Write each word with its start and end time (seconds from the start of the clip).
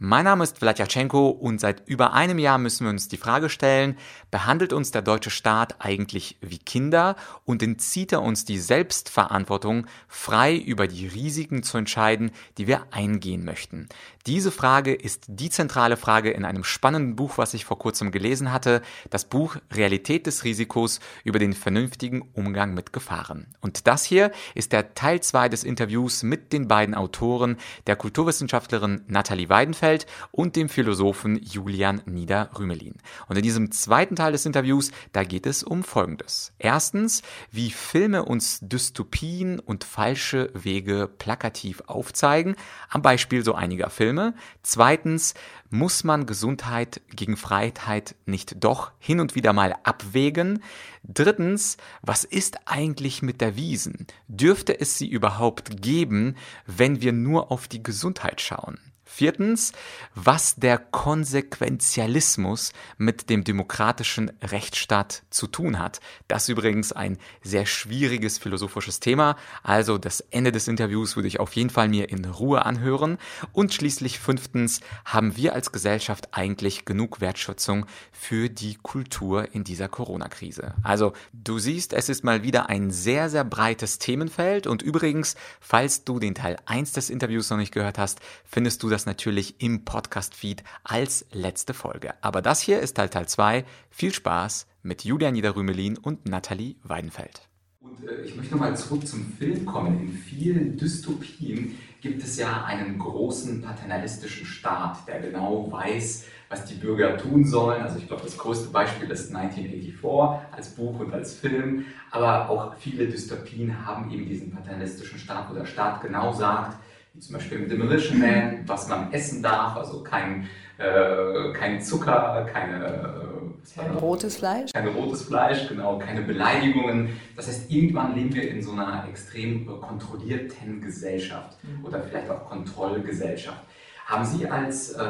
Mein 0.00 0.26
Name 0.26 0.44
ist 0.44 0.58
Vladyachenko 0.58 1.28
und 1.28 1.60
seit 1.60 1.82
über 1.88 2.12
einem 2.12 2.38
Jahr 2.38 2.58
müssen 2.58 2.84
wir 2.84 2.90
uns 2.90 3.08
die 3.08 3.16
Frage 3.16 3.48
stellen, 3.48 3.98
behandelt 4.30 4.72
uns 4.72 4.92
der 4.92 5.02
deutsche 5.02 5.30
Staat 5.30 5.74
eigentlich 5.80 6.38
wie 6.40 6.58
Kinder 6.58 7.16
und 7.44 7.64
entzieht 7.64 8.12
er 8.12 8.22
uns 8.22 8.44
die 8.44 8.60
Selbstverantwortung, 8.60 9.88
frei 10.06 10.54
über 10.54 10.86
die 10.86 11.08
Risiken 11.08 11.64
zu 11.64 11.78
entscheiden, 11.78 12.30
die 12.58 12.68
wir 12.68 12.86
eingehen 12.92 13.44
möchten? 13.44 13.88
Diese 14.24 14.52
Frage 14.52 14.94
ist 14.94 15.24
die 15.26 15.50
zentrale 15.50 15.96
Frage 15.96 16.30
in 16.30 16.44
einem 16.44 16.62
spannenden 16.62 17.16
Buch, 17.16 17.36
was 17.36 17.54
ich 17.54 17.64
vor 17.64 17.80
kurzem 17.80 18.12
gelesen 18.12 18.52
hatte, 18.52 18.82
das 19.10 19.24
Buch 19.24 19.56
Realität 19.72 20.28
des 20.28 20.44
Risikos 20.44 21.00
über 21.24 21.40
den 21.40 21.54
vernünftigen 21.54 22.22
Umgang 22.34 22.72
mit 22.72 22.92
Gefahren. 22.92 23.48
Und 23.60 23.88
das 23.88 24.04
hier 24.04 24.30
ist 24.54 24.72
der 24.72 24.94
Teil 24.94 25.20
2 25.20 25.48
des 25.48 25.64
Interviews 25.64 26.22
mit 26.22 26.52
den 26.52 26.68
beiden 26.68 26.94
Autoren, 26.94 27.56
der 27.88 27.96
Kulturwissenschaftlerin 27.96 29.00
Nathalie 29.08 29.48
Weidenfeld 29.48 29.87
Bielefeld 29.88 30.06
und 30.30 30.56
dem 30.56 30.68
Philosophen 30.68 31.40
Julian 31.42 32.02
Nieder-Rümelin. 32.04 32.94
Und 33.28 33.36
in 33.36 33.42
diesem 33.42 33.70
zweiten 33.70 34.16
Teil 34.16 34.32
des 34.32 34.46
Interviews, 34.46 34.90
da 35.12 35.24
geht 35.24 35.46
es 35.46 35.62
um 35.62 35.82
Folgendes. 35.82 36.52
Erstens, 36.58 37.22
wie 37.50 37.70
Filme 37.70 38.24
uns 38.24 38.60
Dystopien 38.60 39.58
und 39.58 39.84
falsche 39.84 40.50
Wege 40.54 41.08
plakativ 41.18 41.82
aufzeigen, 41.86 42.56
am 42.90 43.02
Beispiel 43.02 43.44
so 43.44 43.54
einiger 43.54 43.90
Filme. 43.90 44.34
Zweitens, 44.62 45.34
muss 45.70 46.04
man 46.04 46.26
Gesundheit 46.26 47.00
gegen 47.14 47.36
Freiheit 47.36 48.14
nicht 48.26 48.62
doch 48.64 48.92
hin 48.98 49.20
und 49.20 49.34
wieder 49.34 49.52
mal 49.52 49.74
abwägen? 49.84 50.62
Drittens, 51.04 51.76
was 52.02 52.24
ist 52.24 52.58
eigentlich 52.66 53.22
mit 53.22 53.40
der 53.40 53.56
Wiesen? 53.56 54.06
Dürfte 54.28 54.78
es 54.78 54.98
sie 54.98 55.08
überhaupt 55.08 55.80
geben, 55.82 56.36
wenn 56.66 57.00
wir 57.00 57.12
nur 57.12 57.50
auf 57.50 57.68
die 57.68 57.82
Gesundheit 57.82 58.40
schauen? 58.40 58.78
Viertens, 59.10 59.72
was 60.14 60.56
der 60.56 60.78
Konsequenzialismus 60.78 62.72
mit 62.98 63.30
dem 63.30 63.42
demokratischen 63.42 64.30
Rechtsstaat 64.42 65.22
zu 65.30 65.46
tun 65.46 65.78
hat. 65.78 66.00
Das 66.28 66.42
ist 66.42 66.50
übrigens 66.50 66.92
ein 66.92 67.16
sehr 67.42 67.64
schwieriges 67.64 68.38
philosophisches 68.38 69.00
Thema. 69.00 69.36
Also 69.62 69.96
das 69.96 70.20
Ende 70.20 70.52
des 70.52 70.68
Interviews 70.68 71.16
würde 71.16 71.26
ich 71.26 71.40
auf 71.40 71.54
jeden 71.54 71.70
Fall 71.70 71.88
mir 71.88 72.10
in 72.10 72.26
Ruhe 72.26 72.66
anhören. 72.66 73.16
Und 73.52 73.72
schließlich 73.72 74.18
fünftens, 74.18 74.80
haben 75.04 75.36
wir 75.36 75.54
als 75.54 75.72
Gesellschaft 75.72 76.28
eigentlich 76.32 76.84
genug 76.84 77.20
Wertschätzung 77.20 77.86
für 78.12 78.50
die 78.50 78.76
Kultur 78.76 79.54
in 79.54 79.64
dieser 79.64 79.88
Corona-Krise? 79.88 80.74
Also 80.82 81.14
du 81.32 81.58
siehst, 81.58 81.92
es 81.94 82.08
ist 82.08 82.24
mal 82.24 82.42
wieder 82.42 82.68
ein 82.68 82.90
sehr, 82.90 83.30
sehr 83.30 83.44
breites 83.44 83.98
Themenfeld. 83.98 84.66
Und 84.66 84.82
übrigens, 84.82 85.34
falls 85.60 86.04
du 86.04 86.18
den 86.20 86.34
Teil 86.34 86.56
1 86.66 86.92
des 86.92 87.10
Interviews 87.10 87.48
noch 87.50 87.56
nicht 87.56 87.72
gehört 87.72 87.98
hast, 87.98 88.20
findest 88.44 88.82
du 88.82 88.90
das 88.90 88.97
natürlich 89.06 89.60
im 89.62 89.84
Podcast-Feed 89.84 90.64
als 90.84 91.26
letzte 91.32 91.74
Folge. 91.74 92.14
Aber 92.22 92.42
das 92.42 92.60
hier 92.60 92.80
ist 92.80 92.96
Teil 92.96 93.08
Teil 93.08 93.28
2. 93.28 93.64
Viel 93.90 94.12
Spaß 94.12 94.66
mit 94.82 95.04
Julia 95.04 95.30
Niederrümelin 95.30 95.96
und 95.96 96.28
Nathalie 96.28 96.76
Weidenfeld. 96.82 97.48
Und 97.80 98.06
äh, 98.08 98.22
ich 98.22 98.36
möchte 98.36 98.52
nochmal 98.52 98.76
zurück 98.76 99.06
zum 99.06 99.32
Film 99.38 99.64
kommen. 99.64 100.00
In 100.00 100.12
vielen 100.12 100.76
Dystopien 100.76 101.78
gibt 102.00 102.22
es 102.22 102.36
ja 102.36 102.64
einen 102.64 102.98
großen 102.98 103.62
paternalistischen 103.62 104.46
Staat, 104.46 105.06
der 105.06 105.20
genau 105.20 105.70
weiß, 105.70 106.26
was 106.48 106.64
die 106.64 106.74
Bürger 106.74 107.16
tun 107.16 107.44
sollen. 107.44 107.82
Also 107.82 107.98
ich 107.98 108.06
glaube, 108.06 108.22
das 108.22 108.38
größte 108.38 108.70
Beispiel 108.70 109.10
ist 109.10 109.34
1984 109.34 110.54
als 110.54 110.68
Buch 110.70 110.98
und 111.00 111.12
als 111.12 111.34
Film. 111.34 111.84
Aber 112.10 112.48
auch 112.48 112.74
viele 112.76 113.06
Dystopien 113.06 113.86
haben 113.86 114.10
eben 114.10 114.28
diesen 114.28 114.50
paternalistischen 114.50 115.18
Staat, 115.18 115.50
wo 115.50 115.54
der 115.54 115.66
Staat 115.66 116.02
genau 116.02 116.32
sagt, 116.32 116.78
zum 117.20 117.34
Beispiel 117.34 117.58
mit 117.58 117.70
Demolition 117.70 118.18
Man, 118.18 118.62
was 118.66 118.88
man 118.88 119.12
essen 119.12 119.42
darf, 119.42 119.76
also 119.76 120.02
kein, 120.02 120.48
äh, 120.78 121.52
kein 121.52 121.80
Zucker, 121.80 122.46
keine, 122.52 122.86
äh, 122.86 123.78
kein 123.78 123.90
rotes 123.96 124.36
Fleisch. 124.36 124.72
Kein 124.72 124.88
rotes 124.88 125.22
Fleisch, 125.22 125.68
genau, 125.68 125.98
keine 125.98 126.22
Beleidigungen. 126.22 127.10
Das 127.36 127.48
heißt, 127.48 127.70
irgendwann 127.70 128.14
leben 128.14 128.34
wir 128.34 128.50
in 128.50 128.62
so 128.62 128.72
einer 128.72 129.06
extrem 129.08 129.66
kontrollierten 129.66 130.80
Gesellschaft 130.80 131.58
mhm. 131.62 131.84
oder 131.84 132.00
vielleicht 132.02 132.30
auch 132.30 132.48
Kontrollgesellschaft. 132.48 133.60
Haben 134.06 134.24
Sie 134.24 134.48
als 134.48 134.92
äh, 134.92 135.04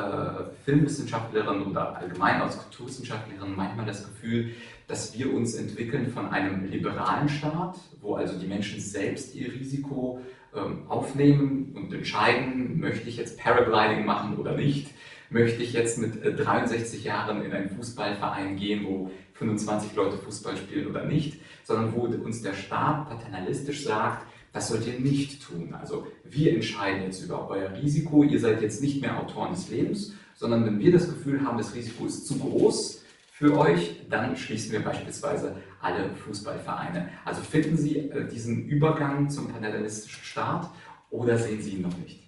Filmwissenschaftlerin 0.65 1.63
oder 1.63 1.97
allgemein 1.97 2.43
als 2.43 2.59
Kulturwissenschaftlerin 2.59 3.55
manchmal 3.55 3.87
das 3.87 4.05
Gefühl, 4.05 4.51
dass 4.89 5.17
wir 5.17 5.33
uns 5.33 5.55
entwickeln 5.55 6.11
von 6.11 6.31
einem 6.31 6.65
liberalen 6.69 7.29
Staat, 7.29 7.77
wo 8.01 8.17
also 8.17 8.37
die 8.37 8.49
Menschen 8.49 8.81
selbst 8.81 9.37
ihr 9.37 9.53
Risiko 9.53 10.19
ähm, 10.19 10.27
aufnehmen 10.89 11.73
und 11.75 11.93
entscheiden, 11.93 12.81
möchte 12.81 13.09
ich 13.09 13.17
jetzt 13.17 13.39
Paragliding 13.39 14.05
machen 14.05 14.37
oder 14.37 14.57
nicht? 14.57 14.89
Möchte 15.31 15.63
ich 15.63 15.75
jetzt 15.75 15.99
mit 15.99 16.25
63 16.25 17.05
äh, 17.05 17.09
Jahren 17.09 17.43
in 17.45 17.53
einen 17.53 17.69
Fußballverein 17.69 18.57
gehen, 18.57 18.85
wo 18.87 19.11
25 19.35 19.95
Leute 19.95 20.17
Fußball 20.17 20.57
spielen 20.57 20.87
oder 20.87 21.05
nicht? 21.05 21.41
Sondern 21.65 21.95
wo 21.95 22.03
uns 22.03 22.41
der 22.41 22.55
Staat 22.55 23.11
paternalistisch 23.11 23.85
sagt, 23.85 24.27
das 24.53 24.69
sollt 24.69 24.87
ihr 24.87 24.99
nicht 24.99 25.47
tun. 25.47 25.75
Also 25.79 26.07
wir 26.25 26.55
entscheiden 26.55 27.03
jetzt 27.03 27.23
über 27.23 27.49
euer 27.51 27.71
Risiko. 27.75 28.25
Ihr 28.25 28.41
seid 28.41 28.63
jetzt 28.63 28.83
nicht 28.83 29.03
mehr 29.03 29.21
Autoren 29.21 29.53
des 29.53 29.69
Lebens, 29.69 30.15
sondern 30.35 30.65
wenn 30.65 30.79
wir 30.79 30.93
das 30.93 31.09
Gefühl 31.09 31.45
haben, 31.45 31.59
das 31.59 31.75
Risiko 31.75 32.07
ist 32.07 32.27
zu 32.27 32.39
groß, 32.39 33.03
für 33.39 33.57
euch, 33.57 34.01
dann 34.11 34.37
schließen 34.37 34.73
wir 34.73 34.83
beispielsweise 34.83 35.55
alle 35.81 36.15
Fußballvereine. 36.15 37.09
Also 37.25 37.43
finden 37.43 37.77
Sie 37.77 38.11
äh, 38.11 38.29
diesen 38.29 38.67
Übergang 38.67 39.31
zum 39.31 39.49
paternalistischen 39.49 40.25
Staat 40.25 40.71
oder 41.11 41.39
sehen 41.39 41.63
Sie 41.63 41.77
ihn 41.77 41.83
noch 41.83 41.97
nicht? 41.99 42.25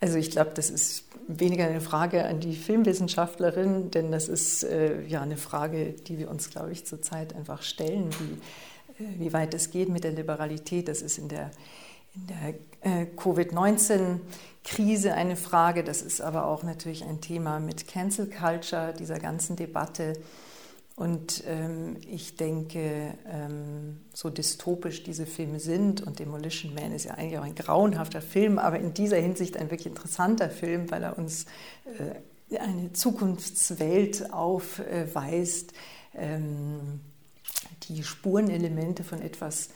Also 0.00 0.18
ich 0.18 0.30
glaube, 0.30 0.50
das 0.54 0.68
ist 0.68 1.08
weniger 1.26 1.66
eine 1.66 1.80
Frage 1.80 2.26
an 2.26 2.40
die 2.40 2.54
Filmwissenschaftlerin, 2.54 3.90
denn 3.90 4.12
das 4.12 4.28
ist 4.28 4.64
äh, 4.64 5.02
ja 5.06 5.22
eine 5.22 5.38
Frage, 5.38 5.92
die 5.92 6.18
wir 6.18 6.30
uns, 6.30 6.50
glaube 6.50 6.72
ich, 6.72 6.84
zurzeit 6.84 7.34
einfach 7.34 7.62
stellen, 7.62 8.10
wie, 8.18 9.02
äh, 9.02 9.08
wie 9.18 9.32
weit 9.32 9.54
es 9.54 9.70
geht 9.70 9.88
mit 9.88 10.04
der 10.04 10.12
Liberalität. 10.12 10.88
Das 10.88 11.00
ist 11.00 11.16
in 11.16 11.28
der 11.28 11.50
in 12.14 12.26
der 12.28 12.54
äh, 12.80 13.06
Covid-19-Krise 13.06 15.14
eine 15.14 15.36
Frage. 15.36 15.82
Das 15.82 16.02
ist 16.02 16.20
aber 16.20 16.46
auch 16.46 16.62
natürlich 16.62 17.04
ein 17.04 17.20
Thema 17.20 17.58
mit 17.58 17.88
Cancel 17.88 18.30
Culture, 18.30 18.94
dieser 18.96 19.18
ganzen 19.18 19.56
Debatte. 19.56 20.12
Und 20.96 21.42
ähm, 21.48 21.96
ich 22.08 22.36
denke, 22.36 23.14
ähm, 23.26 24.00
so 24.12 24.30
dystopisch 24.30 25.02
diese 25.02 25.26
Filme 25.26 25.58
sind, 25.58 26.02
und 26.02 26.20
Demolition 26.20 26.72
Man 26.72 26.92
ist 26.92 27.04
ja 27.04 27.14
eigentlich 27.14 27.38
auch 27.38 27.44
ein 27.44 27.56
grauenhafter 27.56 28.22
Film, 28.22 28.58
aber 28.58 28.78
in 28.78 28.94
dieser 28.94 29.16
Hinsicht 29.16 29.56
ein 29.56 29.70
wirklich 29.70 29.86
interessanter 29.88 30.48
Film, 30.48 30.90
weil 30.92 31.02
er 31.02 31.18
uns 31.18 31.46
äh, 31.98 32.58
eine 32.58 32.92
Zukunftswelt 32.92 34.32
aufweist, 34.32 35.72
ähm, 36.14 37.00
die 37.88 38.04
Spurenelemente 38.04 39.02
von 39.02 39.20
etwas 39.20 39.70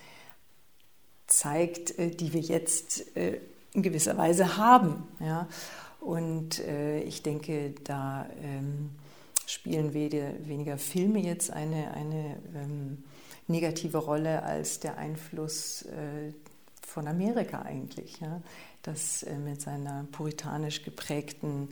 zeigt, 1.26 1.98
äh, 1.98 2.10
die 2.10 2.32
wir 2.32 2.40
jetzt 2.40 3.16
äh, 3.16 3.40
in 3.72 3.82
gewisser 3.82 4.16
Weise 4.16 4.56
haben. 4.56 5.08
Ja? 5.18 5.48
Und 6.00 6.60
äh, 6.60 7.00
ich 7.00 7.24
denke, 7.24 7.74
da 7.82 8.28
ähm, 8.40 8.90
spielen 9.48 9.94
weniger 9.94 10.78
Filme 10.78 11.20
jetzt 11.20 11.50
eine, 11.50 11.92
eine 11.94 12.36
ähm, 12.54 13.04
negative 13.46 13.98
Rolle 13.98 14.42
als 14.42 14.80
der 14.80 14.98
Einfluss 14.98 15.86
von 16.86 17.08
Amerika 17.08 17.62
eigentlich, 17.62 18.20
ja? 18.20 18.42
das 18.82 19.24
mit 19.44 19.62
seiner 19.62 20.06
puritanisch 20.12 20.82
geprägten 20.82 21.70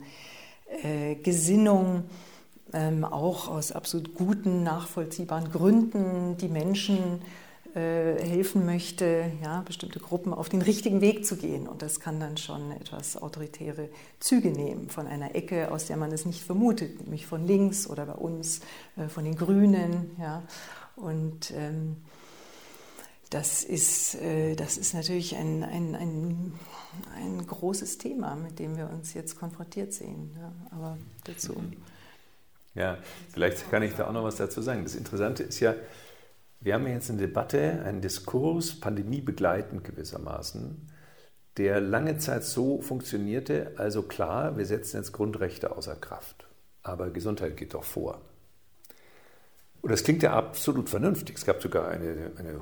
Gesinnung 1.21 2.05
ähm, 2.73 3.05
auch 3.05 3.47
aus 3.47 3.71
absolut 3.71 4.15
guten, 4.15 4.63
nachvollziehbaren 4.63 5.51
Gründen 5.51 6.37
die 6.37 6.49
Menschen 6.49 7.21
äh, 7.21 7.46
helfen 7.73 8.65
möchte, 8.65 9.31
ja, 9.43 9.61
bestimmte 9.61 9.99
Gruppen 9.99 10.33
auf 10.33 10.49
den 10.49 10.61
richtigen 10.61 11.01
Weg 11.01 11.25
zu 11.25 11.37
gehen. 11.37 11.67
Und 11.67 11.81
das 11.81 11.99
kann 11.99 12.19
dann 12.19 12.37
schon 12.37 12.71
etwas 12.71 13.17
autoritäre 13.17 13.89
Züge 14.19 14.49
nehmen 14.49 14.89
von 14.89 15.07
einer 15.07 15.35
Ecke, 15.35 15.71
aus 15.71 15.85
der 15.85 15.97
man 15.97 16.11
es 16.11 16.25
nicht 16.25 16.43
vermutet, 16.43 17.01
nämlich 17.01 17.27
von 17.27 17.45
links 17.45 17.87
oder 17.87 18.05
bei 18.05 18.13
uns 18.13 18.61
äh, 18.95 19.07
von 19.07 19.23
den 19.23 19.35
Grünen. 19.35 20.11
Ja. 20.19 20.43
Und 20.95 21.51
ähm, 21.51 21.97
das 23.29 23.63
ist, 23.63 24.15
äh, 24.15 24.55
das 24.55 24.77
ist 24.77 24.93
natürlich 24.93 25.35
ein, 25.35 25.63
ein, 25.63 25.95
ein, 25.95 26.53
ein, 27.15 27.45
großes 27.45 27.97
Thema, 27.97 28.35
mit 28.35 28.59
dem 28.59 28.77
wir 28.77 28.89
uns 28.89 29.13
jetzt 29.13 29.37
konfrontiert 29.37 29.93
sehen. 29.93 30.35
Ja. 30.39 30.51
Aber 30.71 30.97
dazu. 31.25 31.55
Ja, 32.73 32.97
vielleicht 33.33 33.69
kann 33.69 33.83
ich 33.83 33.93
da 33.95 34.07
auch 34.07 34.13
noch 34.13 34.23
was 34.23 34.37
dazu 34.37 34.61
sagen. 34.61 34.83
Das 34.83 34.95
Interessante 34.95 35.43
ist 35.43 35.59
ja, 35.59 35.75
wir 36.59 36.73
haben 36.73 36.87
jetzt 36.87 37.09
eine 37.09 37.19
Debatte, 37.19 37.83
einen 37.85 38.01
Diskurs, 38.01 38.79
pandemiebegleitend 38.79 39.83
gewissermaßen, 39.83 40.89
der 41.57 41.81
lange 41.81 42.17
Zeit 42.17 42.43
so 42.43 42.81
funktionierte, 42.81 43.73
also 43.77 44.03
klar, 44.03 44.57
wir 44.57 44.65
setzen 44.65 44.97
jetzt 44.97 45.11
Grundrechte 45.11 45.75
außer 45.75 45.95
Kraft, 45.95 46.47
aber 46.83 47.09
Gesundheit 47.09 47.57
geht 47.57 47.73
doch 47.73 47.83
vor. 47.83 48.21
Und 49.81 49.91
das 49.91 50.03
klingt 50.03 50.23
ja 50.23 50.33
absolut 50.33 50.89
vernünftig. 50.89 51.37
Es 51.37 51.45
gab 51.45 51.61
sogar 51.61 51.87
eine, 51.87 52.31
eine 52.37 52.59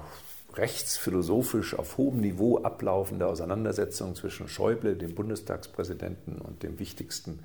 rechtsphilosophisch 0.53 1.77
auf 1.77 1.97
hohem 1.97 2.21
Niveau 2.21 2.59
ablaufende 2.59 3.27
Auseinandersetzung 3.27 4.15
zwischen 4.15 4.47
Schäuble, 4.47 4.95
dem 4.95 5.15
Bundestagspräsidenten, 5.15 6.39
und 6.39 6.63
dem 6.63 6.79
wichtigsten 6.79 7.39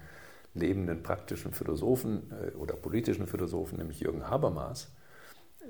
lebenden 0.55 1.03
praktischen 1.03 1.53
Philosophen 1.53 2.31
äh, 2.31 2.57
oder 2.57 2.75
politischen 2.75 3.27
Philosophen, 3.27 3.79
nämlich 3.79 4.01
Jürgen 4.01 4.29
Habermas. 4.29 4.89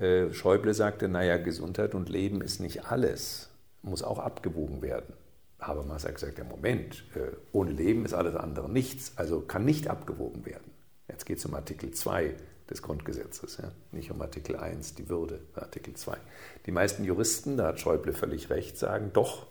Äh, 0.01 0.33
Schäuble 0.33 0.73
sagte, 0.75 1.09
naja, 1.09 1.37
Gesundheit 1.37 1.95
und 1.95 2.09
Leben 2.09 2.41
ist 2.41 2.61
nicht 2.61 2.87
alles, 2.87 3.51
muss 3.83 4.03
auch 4.03 4.19
abgewogen 4.19 4.83
werden. 4.83 5.15
Habermas 5.61 6.05
hat 6.05 6.15
gesagt, 6.15 6.39
ja 6.39 6.45
Moment, 6.45 7.05
äh, 7.15 7.37
ohne 7.53 7.73
Leben 7.73 8.05
ist 8.07 8.15
alles 8.15 8.35
andere 8.35 8.71
nichts, 8.71 9.13
also 9.17 9.41
kann 9.41 9.65
nicht 9.65 9.89
abgewogen 9.89 10.47
werden. 10.47 10.71
Jetzt 11.07 11.27
geht 11.27 11.39
es 11.39 11.45
um 11.45 11.55
Artikel 11.55 11.91
2 11.91 12.35
des 12.71 12.83
Grundgesetzes, 12.83 13.59
ja? 13.59 13.71
nicht 13.93 14.11
um 14.11 14.23
Artikel 14.23 14.57
1, 14.57 14.95
die 14.95 15.09
Würde, 15.11 15.41
Artikel 15.55 15.95
2. 15.95 16.17
Die 16.65 16.71
meisten 16.71 17.05
Juristen, 17.05 17.59
da 17.59 17.67
hat 17.67 17.81
Schäuble 17.81 18.13
völlig 18.13 18.49
recht, 18.49 18.79
sagen, 18.79 19.11
doch, 19.13 19.47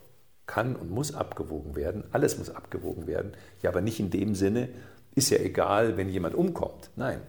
kann 0.46 0.74
und 0.74 0.90
muss 0.90 1.14
abgewogen 1.14 1.76
werden, 1.76 2.02
alles 2.10 2.38
muss 2.38 2.50
abgewogen 2.50 3.06
werden, 3.06 3.36
ja, 3.62 3.70
aber 3.70 3.82
nicht 3.82 4.00
in 4.00 4.10
dem 4.10 4.34
Sinne, 4.34 4.68
ist 5.14 5.30
ja 5.30 5.38
egal, 5.38 5.96
wenn 5.96 6.08
jemand 6.08 6.34
umkommt. 6.34 6.90
Nein, 6.96 7.20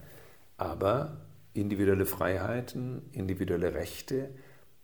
aber 0.58 1.18
individuelle 1.54 2.06
Freiheiten, 2.06 3.10
individuelle 3.12 3.74
Rechte, 3.74 4.30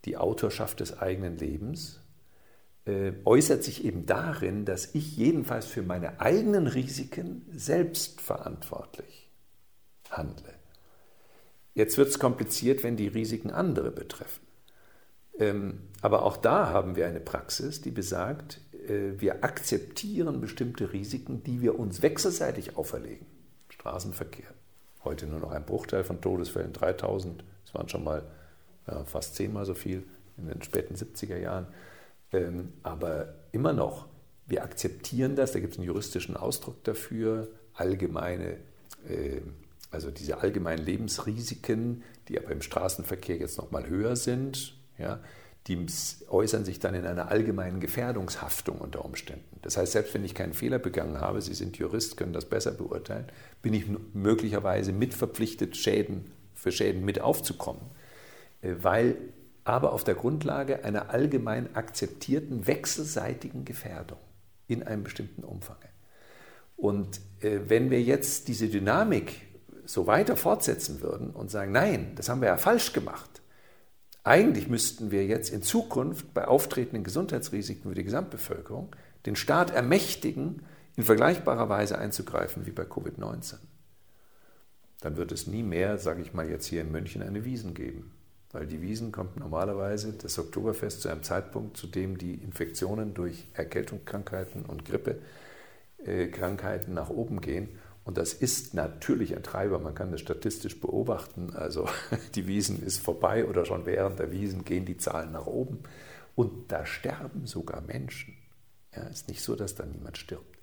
die 0.05 0.17
Autorschaft 0.17 0.79
des 0.79 0.99
eigenen 0.99 1.37
Lebens 1.37 2.01
äh, 2.85 3.13
äußert 3.25 3.63
sich 3.63 3.83
eben 3.83 4.05
darin, 4.05 4.65
dass 4.65 4.95
ich 4.95 5.17
jedenfalls 5.17 5.65
für 5.65 5.81
meine 5.81 6.21
eigenen 6.21 6.67
Risiken 6.67 7.45
selbst 7.51 8.21
verantwortlich 8.21 9.29
handle. 10.09 10.53
Jetzt 11.73 11.97
wird 11.97 12.09
es 12.09 12.19
kompliziert, 12.19 12.83
wenn 12.83 12.95
die 12.95 13.07
Risiken 13.07 13.51
andere 13.51 13.91
betreffen. 13.91 14.47
Ähm, 15.37 15.81
aber 16.01 16.23
auch 16.23 16.37
da 16.37 16.69
haben 16.69 16.95
wir 16.95 17.07
eine 17.07 17.19
Praxis, 17.19 17.81
die 17.81 17.91
besagt, 17.91 18.61
äh, 18.73 19.19
wir 19.19 19.43
akzeptieren 19.43 20.41
bestimmte 20.41 20.93
Risiken, 20.93 21.43
die 21.43 21.61
wir 21.61 21.77
uns 21.77 22.01
wechselseitig 22.01 22.77
auferlegen. 22.77 23.27
Straßenverkehr. 23.69 24.47
Heute 25.07 25.25
nur 25.25 25.39
noch 25.39 25.51
ein 25.51 25.63
Bruchteil 25.63 26.03
von 26.03 26.19
Todesfällen, 26.19 26.73
3000. 26.73 27.41
Das 27.63 27.73
waren 27.73 27.87
schon 27.87 28.03
mal 28.03 28.23
ja, 28.87 29.05
fast 29.05 29.35
zehnmal 29.35 29.65
so 29.65 29.73
viel 29.73 30.03
in 30.37 30.49
den 30.49 30.61
späten 30.61 30.95
70er 30.95 31.37
Jahren. 31.37 31.67
Ähm, 32.33 32.73
aber 32.83 33.35
immer 33.53 33.71
noch, 33.71 34.07
wir 34.47 34.65
akzeptieren 34.65 35.37
das, 35.37 35.53
da 35.53 35.61
gibt 35.61 35.71
es 35.71 35.79
einen 35.79 35.87
juristischen 35.87 36.35
Ausdruck 36.35 36.83
dafür, 36.83 37.47
allgemeine, 37.73 38.57
äh, 39.07 39.39
also 39.91 40.11
diese 40.11 40.39
allgemeinen 40.39 40.83
Lebensrisiken, 40.85 42.03
die 42.27 42.37
aber 42.37 42.51
im 42.51 42.61
Straßenverkehr 42.61 43.37
jetzt 43.37 43.57
nochmal 43.57 43.87
höher 43.87 44.17
sind, 44.17 44.75
ja, 44.97 45.21
die 45.67 45.85
äußern 46.29 46.63
sich 46.63 46.79
dann 46.79 46.95
in 46.95 47.05
einer 47.05 47.29
allgemeinen 47.29 47.79
Gefährdungshaftung 47.79 48.77
unter 48.77 49.03
Umständen. 49.03 49.59
Das 49.61 49.75
heißt, 49.75 49.91
selbst 49.91 50.13
wenn 50.13 50.23
ich 50.23 50.33
keinen 50.33 50.53
Fehler 50.53 50.79
begangen 50.79 51.19
habe, 51.19 51.41
Sie 51.41 51.53
sind 51.53 51.77
Jurist, 51.77 52.15
können 52.15 52.33
das 52.33 52.45
besser 52.45 52.71
beurteilen, 52.71 53.25
bin 53.61 53.73
ich 53.73 53.85
möglicherweise 54.13 54.93
mitverpflichtet, 54.93 55.75
Schäden 55.75 56.31
für 56.53 56.71
Schäden 56.71 57.03
mit 57.03 57.19
aufzukommen, 57.19 57.81
äh, 58.61 58.75
weil 58.81 59.15
aber 59.63 59.91
auf 59.91 60.05
der 60.05 60.15
Grundlage 60.15 60.85
einer 60.85 61.09
allgemein 61.09 61.75
akzeptierten 61.75 62.67
wechselseitigen 62.67 63.65
Gefährdung 63.65 64.19
in 64.67 64.83
einem 64.83 65.03
bestimmten 65.03 65.43
Umfang. 65.43 65.75
Und 66.77 67.19
äh, 67.41 67.59
wenn 67.67 67.89
wir 67.89 68.01
jetzt 68.01 68.47
diese 68.47 68.69
Dynamik 68.69 69.41
so 69.85 70.07
weiter 70.07 70.37
fortsetzen 70.37 71.01
würden 71.01 71.31
und 71.31 71.51
sagen, 71.51 71.73
nein, 71.73 72.13
das 72.15 72.29
haben 72.29 72.39
wir 72.39 72.47
ja 72.47 72.57
falsch 72.57 72.93
gemacht, 72.93 73.36
eigentlich 74.27 74.67
müssten 74.67 75.11
wir 75.11 75.25
jetzt 75.25 75.49
in 75.49 75.61
Zukunft 75.61 76.33
bei 76.33 76.47
auftretenden 76.47 77.03
Gesundheitsrisiken 77.03 77.89
für 77.89 77.95
die 77.95 78.03
Gesamtbevölkerung 78.03 78.95
den 79.25 79.35
Staat 79.35 79.71
ermächtigen, 79.71 80.61
in 80.95 81.03
vergleichbarer 81.03 81.69
Weise 81.69 81.97
einzugreifen 81.97 82.65
wie 82.65 82.71
bei 82.71 82.83
Covid-19. 82.83 83.55
Dann 85.01 85.15
wird 85.15 85.31
es 85.31 85.45
nie 85.45 85.63
mehr, 85.63 85.99
sage 85.99 86.21
ich 86.21 86.33
mal 86.33 86.49
jetzt 86.49 86.65
hier 86.65 86.81
in 86.81 86.91
München, 86.91 87.21
eine 87.21 87.45
Wiesen 87.45 87.73
geben. 87.73 88.11
Weil 88.51 88.65
die 88.65 88.81
Wiesen 88.81 89.11
kommt 89.11 89.37
normalerweise 89.37 90.13
das 90.13 90.39
Oktoberfest 90.39 91.01
zu 91.01 91.09
einem 91.09 91.21
Zeitpunkt, 91.21 91.77
zu 91.77 91.85
dem 91.85 92.17
die 92.17 92.33
Infektionen 92.33 93.13
durch 93.13 93.45
Erkältungskrankheiten 93.53 94.65
und 94.65 94.85
Grippekrankheiten 94.85 96.93
nach 96.93 97.09
oben 97.09 97.41
gehen. 97.41 97.69
Und 98.07 98.17
das 98.17 98.33
ist 98.33 98.73
natürlich 98.73 99.35
ein 99.35 99.43
Treiber, 99.43 99.79
man 99.79 99.93
kann 99.93 100.11
das 100.11 100.21
statistisch 100.21 100.79
beobachten. 100.79 101.53
Also 101.53 101.89
die 102.35 102.47
Wiesen 102.47 102.81
ist 102.81 102.99
vorbei 102.99 103.45
oder 103.45 103.65
schon 103.65 103.85
während 103.85 104.17
der 104.17 104.31
Wiesen 104.31 104.63
gehen 104.63 104.85
die 104.85 104.95
Zahlen 104.95 105.33
nach 105.33 105.45
oben. 105.45 105.79
Und 106.33 106.71
da 106.71 106.85
sterben 106.85 107.45
sogar 107.47 107.81
Menschen. 107.81 108.33
Ja, 108.95 109.03
ist 109.07 109.27
nicht 109.27 109.41
so, 109.41 109.57
dass 109.57 109.75
da 109.75 109.85
niemand 109.85 110.17
stirbt. 110.17 110.57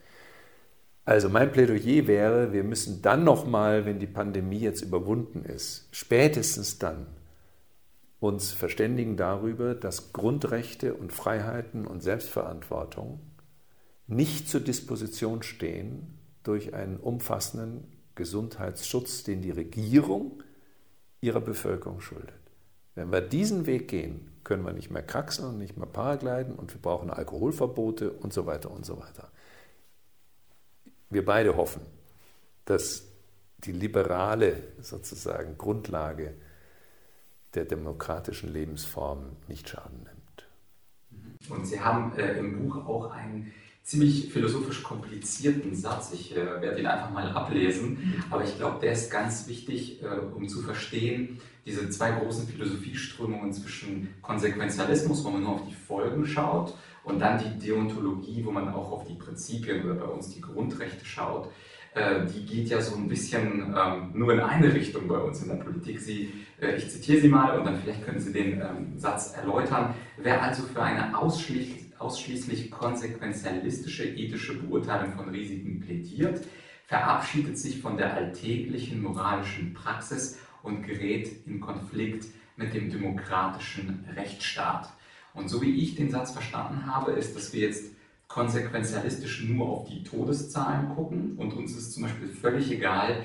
Also 1.05 1.29
mein 1.29 1.53
Plädoyer 1.53 2.07
wäre, 2.07 2.55
wir 2.55 2.65
müssen 2.65 3.03
dann 3.03 3.25
nochmal, 3.25 3.85
wenn 3.85 3.99
die 3.99 4.07
Pandemie 4.07 4.61
jetzt 4.61 4.81
überwunden 4.81 5.45
ist, 5.45 5.87
spätestens 5.91 6.79
dann 6.79 7.07
uns 8.21 8.53
verständigen 8.53 9.19
darüber, 9.19 9.75
dass 9.75 10.15
Grundrechte 10.15 10.95
und 10.95 11.13
Freiheiten 11.13 11.87
und 11.87 12.03
Selbstverantwortung 12.03 13.21
nicht 14.07 14.49
zur 14.49 14.63
Disposition 14.63 15.43
stehen 15.43 16.24
durch 16.45 16.75
einen 16.75 16.99
umfassenden 16.99 17.85
Gesundheitsschutz, 18.15 19.25
den 19.25 19.43
die 19.43 19.51
Regierung 19.51 20.43
ihrer 21.21 21.41
Bevölkerung 21.41 22.01
schuldet. 22.01 22.39
Wenn 22.95 23.11
wir 23.11 23.21
diesen 23.21 23.67
Weg 23.67 23.89
gehen, 23.89 24.31
können 24.45 24.65
wir 24.65 24.73
nicht 24.73 24.91
mehr 24.91 25.03
kraxeln 25.03 25.49
und 25.49 25.59
nicht 25.59 25.77
mehr 25.77 25.87
paragliden 25.87 26.55
und 26.55 26.73
wir 26.73 26.81
brauchen 26.81 27.11
Alkoholverbote 27.11 28.13
und 28.13 28.33
so 28.33 28.47
weiter 28.47 28.71
und 28.71 28.87
so 28.87 29.01
weiter. 29.01 29.31
Wir 31.11 31.25
beide 31.25 31.57
hoffen, 31.57 31.83
dass 32.67 33.09
die 33.59 33.73
liberale 33.73 34.63
sozusagen 34.81 35.57
Grundlage 35.57 36.35
der 37.55 37.65
demokratischen 37.65 38.53
Lebensform 38.53 39.37
nicht 39.49 39.69
Schaden 39.69 40.03
nimmt. 40.03 41.51
Und 41.51 41.67
Sie 41.67 41.81
haben 41.81 42.17
äh, 42.19 42.39
im 42.39 42.69
Buch 42.69 42.85
auch 42.87 43.11
einen 43.13 43.53
ziemlich 43.85 44.33
philosophisch 44.33 44.83
komplizierten 44.83 45.75
Satz. 45.75 46.13
Ich 46.15 46.35
äh, 46.35 46.61
werde 46.61 46.81
ihn 46.81 46.87
einfach 46.87 47.11
mal 47.11 47.31
ablesen, 47.31 47.91
mhm. 47.91 48.25
aber 48.31 48.43
ich 48.43 48.57
glaube, 48.57 48.81
der 48.81 48.93
ist 48.93 49.11
ganz 49.11 49.47
wichtig, 49.47 50.03
äh, 50.03 50.07
um 50.35 50.49
zu 50.49 50.63
verstehen, 50.63 51.39
diese 51.67 51.89
zwei 51.91 52.11
großen 52.13 52.49
Philosophieströmungen 52.49 53.53
zwischen 53.53 54.09
Konsequenzialismus, 54.23 55.23
wo 55.25 55.31
man 55.31 55.43
nur 55.43 55.53
auf 55.53 55.69
die 55.69 55.75
Folgen 55.75 56.27
schaut, 56.27 56.75
und 57.05 57.21
dann 57.21 57.39
die 57.39 57.67
Deontologie, 57.67 58.43
wo 58.45 58.51
man 58.51 58.69
auch 58.71 58.91
auf 58.91 59.07
die 59.07 59.15
Prinzipien 59.15 59.85
oder 59.85 59.95
bei 59.95 60.07
uns 60.07 60.31
die 60.31 60.41
Grundrechte 60.41 61.05
schaut. 61.05 61.51
Äh, 61.95 62.27
die 62.27 62.47
geht 62.47 62.71
ja 62.71 62.81
so 62.81 62.97
ein 62.97 63.09
bisschen 63.09 63.75
ähm, 63.77 64.11
nur 64.15 64.33
in 64.33 64.41
eine 64.41 64.73
Richtung 64.73 65.07
bei 65.07 65.19
uns 65.19 65.43
in 65.43 65.49
der 65.49 65.57
Politik. 65.57 66.01
Sie, 66.01 66.33
äh, 66.61 66.77
ich 66.77 66.89
zitiere 66.89 67.21
sie 67.21 67.29
mal 67.29 67.59
und 67.59 67.67
dann 67.67 67.79
vielleicht 67.79 68.05
können 68.05 68.19
Sie 68.19 68.33
den 68.33 68.61
ähm, 68.61 68.99
Satz 68.99 69.35
erläutern. 69.37 69.95
Wer 70.17 70.43
also 70.43 70.63
für 70.63 70.83
eine 70.83 71.17
ausschließlich 71.17 71.84
ausschließlich 71.99 72.71
konsequenzialistische 72.71 74.05
ethische 74.05 74.55
Beurteilung 74.55 75.15
von 75.15 75.29
Risiken 75.31 75.81
plädiert, 75.81 76.45
verabschiedet 76.87 77.59
sich 77.59 77.81
von 77.81 77.97
der 77.97 78.15
alltäglichen 78.15 79.03
moralischen 79.03 79.75
Praxis 79.75 80.39
und 80.63 80.83
gerät 80.83 81.47
in 81.47 81.61
Konflikt 81.61 82.27
mit 82.57 82.75
dem 82.75 82.91
demokratischen 82.91 84.05
Rechtsstaat. 84.15 84.91
Und 85.35 85.49
so 85.49 85.61
wie 85.61 85.83
ich 85.83 85.97
den 85.97 86.11
Satz 86.11 86.31
verstanden 86.31 86.87
habe, 86.87 87.13
ist, 87.13 87.35
dass 87.35 87.53
wir 87.53 87.63
jetzt 87.63 87.93
konsequenzialistisch 88.29 89.45
nur 89.45 89.69
auf 89.69 89.89
die 89.89 90.03
Todeszahlen 90.03 90.95
gucken 90.95 91.37
und 91.37 91.53
uns 91.55 91.77
ist 91.77 91.93
zum 91.93 92.05
Beispiel 92.05 92.29
völlig 92.29 92.71
egal, 92.71 93.23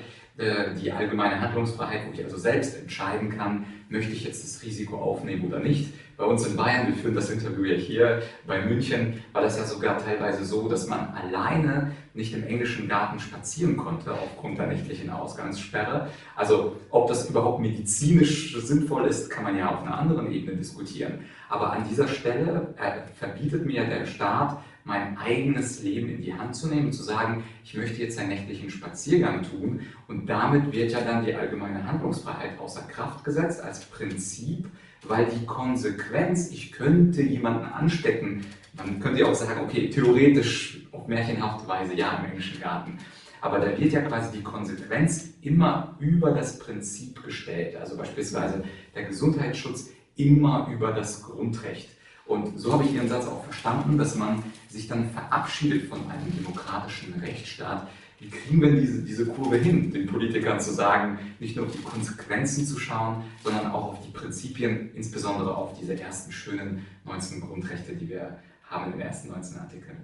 die 0.80 0.90
allgemeine 0.90 1.40
Handlungsfreiheit, 1.40 2.06
wo 2.06 2.12
ich 2.12 2.24
also 2.24 2.38
selbst 2.38 2.76
entscheiden 2.78 3.36
kann, 3.36 3.66
möchte 3.90 4.12
ich 4.12 4.24
jetzt 4.24 4.42
das 4.42 4.62
Risiko 4.62 4.96
aufnehmen 4.96 5.46
oder 5.46 5.58
nicht. 5.58 5.92
Bei 6.16 6.24
uns 6.24 6.46
in 6.46 6.54
Bayern, 6.54 6.86
wir 6.86 6.94
führen 6.94 7.14
das 7.14 7.30
Interview 7.30 7.64
ja 7.64 7.76
hier, 7.76 8.22
bei 8.46 8.60
München 8.60 9.22
war 9.32 9.40
das 9.40 9.56
ja 9.56 9.64
sogar 9.64 9.96
teilweise 9.96 10.44
so, 10.44 10.68
dass 10.68 10.86
man 10.86 11.14
alleine 11.14 11.92
nicht 12.12 12.34
im 12.34 12.46
englischen 12.46 12.88
Garten 12.88 13.18
spazieren 13.18 13.76
konnte 13.76 14.12
aufgrund 14.12 14.58
der 14.58 14.66
nächtlichen 14.66 15.08
Ausgangssperre. 15.10 16.10
Also 16.36 16.76
ob 16.90 17.08
das 17.08 17.30
überhaupt 17.30 17.60
medizinisch 17.60 18.54
sinnvoll 18.54 19.06
ist, 19.06 19.30
kann 19.30 19.44
man 19.44 19.56
ja 19.56 19.70
auf 19.70 19.82
einer 19.82 19.96
anderen 19.96 20.30
Ebene 20.30 20.58
diskutieren. 20.58 21.24
Aber 21.48 21.72
an 21.72 21.88
dieser 21.88 22.06
Stelle 22.06 22.74
äh, 22.76 23.10
verbietet 23.18 23.64
mir 23.64 23.86
der 23.86 24.04
Staat, 24.06 24.62
mein 24.84 25.18
eigenes 25.18 25.82
Leben 25.82 26.08
in 26.08 26.22
die 26.22 26.34
Hand 26.34 26.56
zu 26.56 26.68
nehmen 26.68 26.92
zu 26.92 27.02
sagen, 27.02 27.44
ich 27.64 27.76
möchte 27.76 28.00
jetzt 28.00 28.18
einen 28.18 28.30
nächtlichen 28.30 28.70
Spaziergang 28.70 29.42
tun. 29.42 29.80
Und 30.08 30.26
damit 30.26 30.72
wird 30.72 30.92
ja 30.92 31.00
dann 31.00 31.24
die 31.24 31.34
allgemeine 31.34 31.86
Handlungsfreiheit 31.86 32.58
außer 32.58 32.82
Kraft 32.82 33.24
gesetzt 33.24 33.62
als 33.62 33.84
Prinzip, 33.84 34.68
weil 35.06 35.26
die 35.26 35.46
Konsequenz, 35.46 36.50
ich 36.50 36.72
könnte 36.72 37.22
jemanden 37.22 37.66
anstecken, 37.66 38.44
man 38.76 39.00
könnte 39.00 39.20
ja 39.20 39.26
auch 39.26 39.34
sagen, 39.34 39.60
okay, 39.64 39.90
theoretisch 39.90 40.86
auf 40.92 41.06
märchenhafte 41.08 41.68
Weise 41.68 41.94
ja 41.94 42.18
im 42.18 42.30
englischen 42.30 42.60
Garten. 42.60 42.98
Aber 43.40 43.58
da 43.58 43.78
wird 43.78 43.92
ja 43.92 44.02
quasi 44.02 44.36
die 44.36 44.42
Konsequenz 44.42 45.30
immer 45.40 45.96
über 45.98 46.32
das 46.32 46.58
Prinzip 46.58 47.22
gestellt. 47.24 47.76
Also 47.76 47.96
beispielsweise 47.96 48.64
der 48.94 49.04
Gesundheitsschutz 49.04 49.90
immer 50.16 50.68
über 50.72 50.92
das 50.92 51.22
Grundrecht. 51.22 51.88
Und 52.30 52.60
so 52.60 52.72
habe 52.72 52.84
ich 52.84 52.94
Ihren 52.94 53.08
Satz 53.08 53.26
auch 53.26 53.42
verstanden, 53.42 53.98
dass 53.98 54.14
man 54.14 54.44
sich 54.68 54.86
dann 54.86 55.10
verabschiedet 55.10 55.88
von 55.88 56.08
einem 56.08 56.32
demokratischen 56.32 57.14
Rechtsstaat. 57.14 57.88
Wie 58.20 58.28
kriegen 58.28 58.62
wir 58.62 58.70
diese, 58.70 59.02
diese 59.02 59.26
Kurve 59.26 59.56
hin, 59.56 59.90
den 59.90 60.06
Politikern 60.06 60.60
zu 60.60 60.72
sagen, 60.72 61.18
nicht 61.40 61.56
nur 61.56 61.66
auf 61.66 61.72
die 61.72 61.82
Konsequenzen 61.82 62.64
zu 62.64 62.78
schauen, 62.78 63.24
sondern 63.42 63.72
auch 63.72 63.94
auf 63.94 64.06
die 64.06 64.12
Prinzipien, 64.12 64.94
insbesondere 64.94 65.56
auf 65.56 65.76
diese 65.80 66.00
ersten 66.00 66.30
schönen 66.30 66.86
19 67.04 67.40
Grundrechte, 67.40 67.96
die 67.96 68.08
wir 68.08 68.38
haben 68.62 68.92
den 68.92 69.00
ersten 69.00 69.30
19 69.30 69.58
Artikeln? 69.58 69.96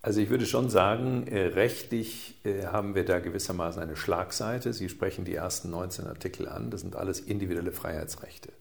Also 0.00 0.20
ich 0.20 0.30
würde 0.30 0.46
schon 0.46 0.70
sagen, 0.70 1.26
äh, 1.26 1.40
rechtlich 1.40 2.38
äh, 2.44 2.66
haben 2.66 2.94
wir 2.94 3.04
da 3.04 3.18
gewissermaßen 3.18 3.82
eine 3.82 3.96
Schlagseite. 3.96 4.72
Sie 4.72 4.88
sprechen 4.88 5.24
die 5.24 5.34
ersten 5.34 5.70
19 5.70 6.06
Artikel 6.06 6.46
an, 6.46 6.70
das 6.70 6.82
sind 6.82 6.94
alles 6.94 7.18
individuelle 7.18 7.72
Freiheitsrechte. 7.72 8.52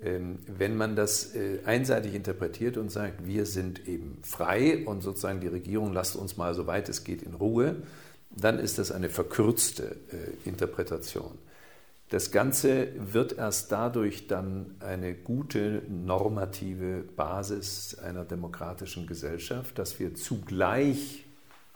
Ähm, 0.00 0.38
wenn 0.46 0.76
man 0.76 0.96
das 0.96 1.34
äh, 1.34 1.60
einseitig 1.64 2.14
interpretiert 2.14 2.76
und 2.76 2.90
sagt, 2.90 3.26
wir 3.26 3.46
sind 3.46 3.88
eben 3.88 4.18
frei 4.22 4.84
und 4.86 5.02
sozusagen 5.02 5.40
die 5.40 5.48
Regierung 5.48 5.92
lasst 5.92 6.16
uns 6.16 6.36
mal 6.36 6.54
so 6.54 6.66
weit 6.66 6.88
es 6.88 7.04
geht 7.04 7.22
in 7.22 7.34
Ruhe, 7.34 7.76
dann 8.30 8.58
ist 8.58 8.78
das 8.78 8.92
eine 8.92 9.08
verkürzte 9.08 9.96
Interpretation. 10.44 11.38
Das 12.10 12.30
Ganze 12.30 12.88
wird 12.96 13.36
erst 13.36 13.70
dadurch 13.70 14.28
dann 14.28 14.76
eine 14.80 15.12
gute 15.12 15.82
normative 15.88 17.04
Basis 17.16 17.98
einer 17.98 18.24
demokratischen 18.24 19.06
Gesellschaft, 19.06 19.78
dass 19.78 19.98
wir 19.98 20.14
zugleich 20.14 21.26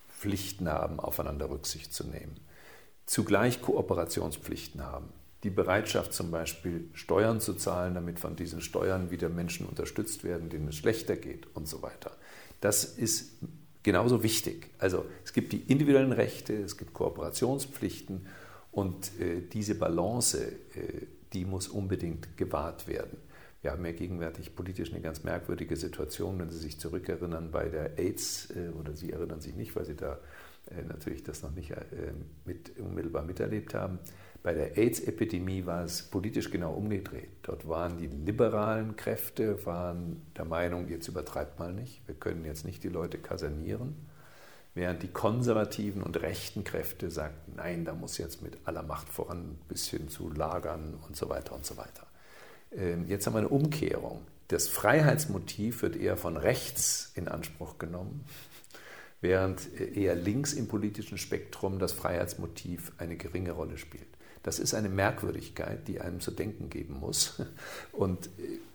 Pflichten 0.08 0.68
haben, 0.70 1.00
aufeinander 1.00 1.50
Rücksicht 1.50 1.92
zu 1.92 2.04
nehmen, 2.04 2.36
zugleich 3.04 3.60
Kooperationspflichten 3.60 4.82
haben, 4.82 5.10
die 5.42 5.50
Bereitschaft 5.50 6.12
zum 6.12 6.30
Beispiel 6.30 6.88
Steuern 6.94 7.40
zu 7.40 7.54
zahlen, 7.54 7.94
damit 7.94 8.20
von 8.20 8.36
diesen 8.36 8.60
Steuern 8.60 9.10
wieder 9.10 9.28
Menschen 9.28 9.66
unterstützt 9.66 10.22
werden, 10.24 10.50
denen 10.50 10.68
es 10.68 10.76
schlechter 10.76 11.16
geht 11.16 11.48
und 11.54 11.66
so 11.68 11.82
weiter. 11.82 12.12
Das 12.60 12.84
ist 12.84 13.32
genauso 13.82 14.22
wichtig. 14.22 14.70
Also 14.78 15.04
es 15.24 15.32
gibt 15.32 15.52
die 15.52 15.58
individuellen 15.58 16.12
Rechte, 16.12 16.54
es 16.54 16.76
gibt 16.76 16.94
Kooperationspflichten 16.94 18.26
und 18.70 19.20
äh, 19.20 19.42
diese 19.52 19.74
Balance, 19.74 20.40
äh, 20.40 21.06
die 21.32 21.44
muss 21.44 21.68
unbedingt 21.68 22.36
gewahrt 22.36 22.86
werden. 22.86 23.18
Wir 23.62 23.70
haben 23.70 23.84
ja 23.84 23.92
gegenwärtig 23.92 24.56
politisch 24.56 24.92
eine 24.92 25.00
ganz 25.00 25.22
merkwürdige 25.22 25.76
Situation, 25.76 26.38
wenn 26.38 26.50
Sie 26.50 26.58
sich 26.58 26.78
zurückerinnern 26.78 27.50
bei 27.50 27.68
der 27.68 27.98
AIDS, 27.98 28.50
äh, 28.50 28.70
oder 28.78 28.94
Sie 28.94 29.12
erinnern 29.12 29.40
sich 29.40 29.54
nicht, 29.54 29.74
weil 29.74 29.84
Sie 29.84 29.94
da 29.96 30.18
natürlich 30.88 31.22
das 31.22 31.42
noch 31.42 31.52
nicht 31.52 31.70
äh, 31.70 32.12
mit, 32.44 32.78
unmittelbar 32.78 33.22
miterlebt 33.22 33.74
haben. 33.74 33.98
Bei 34.42 34.54
der 34.54 34.76
AIDS-Epidemie 34.76 35.66
war 35.66 35.84
es 35.84 36.02
politisch 36.02 36.50
genau 36.50 36.72
umgedreht. 36.72 37.30
Dort 37.42 37.68
waren 37.68 37.98
die 37.98 38.08
liberalen 38.08 38.96
Kräfte 38.96 39.64
waren 39.66 40.22
der 40.36 40.44
Meinung, 40.44 40.88
jetzt 40.88 41.06
übertreibt 41.06 41.58
mal 41.58 41.72
nicht, 41.72 42.06
wir 42.06 42.16
können 42.16 42.44
jetzt 42.44 42.64
nicht 42.64 42.82
die 42.82 42.88
Leute 42.88 43.18
kasernieren 43.18 43.94
während 44.74 45.02
die 45.02 45.08
konservativen 45.08 46.02
und 46.02 46.20
rechten 46.22 46.64
Kräfte 46.64 47.10
sagten, 47.10 47.52
nein, 47.56 47.84
da 47.84 47.94
muss 47.94 48.18
jetzt 48.18 48.42
mit 48.42 48.58
aller 48.64 48.82
Macht 48.82 49.08
voran 49.08 49.58
bis 49.68 49.88
hin 49.88 50.08
zu 50.08 50.30
Lagern 50.30 50.98
und 51.06 51.16
so 51.16 51.28
weiter 51.28 51.54
und 51.54 51.66
so 51.66 51.76
weiter. 51.76 52.06
Ähm, 52.74 53.06
jetzt 53.06 53.26
haben 53.26 53.34
wir 53.34 53.40
eine 53.40 53.48
Umkehrung. 53.48 54.22
Das 54.48 54.68
Freiheitsmotiv 54.68 55.82
wird 55.82 55.96
eher 55.96 56.16
von 56.16 56.36
rechts 56.36 57.12
in 57.14 57.28
Anspruch 57.28 57.78
genommen, 57.78 58.24
während 59.22 59.72
eher 59.80 60.14
links 60.14 60.52
im 60.52 60.68
politischen 60.68 61.16
Spektrum 61.16 61.78
das 61.78 61.92
Freiheitsmotiv 61.92 62.92
eine 62.98 63.16
geringe 63.16 63.52
Rolle 63.52 63.78
spielt. 63.78 64.08
Das 64.42 64.58
ist 64.58 64.74
eine 64.74 64.88
Merkwürdigkeit, 64.88 65.86
die 65.88 66.00
einem 66.00 66.20
zu 66.20 66.32
denken 66.32 66.68
geben 66.68 66.98
muss. 66.98 67.40
Und 67.92 68.28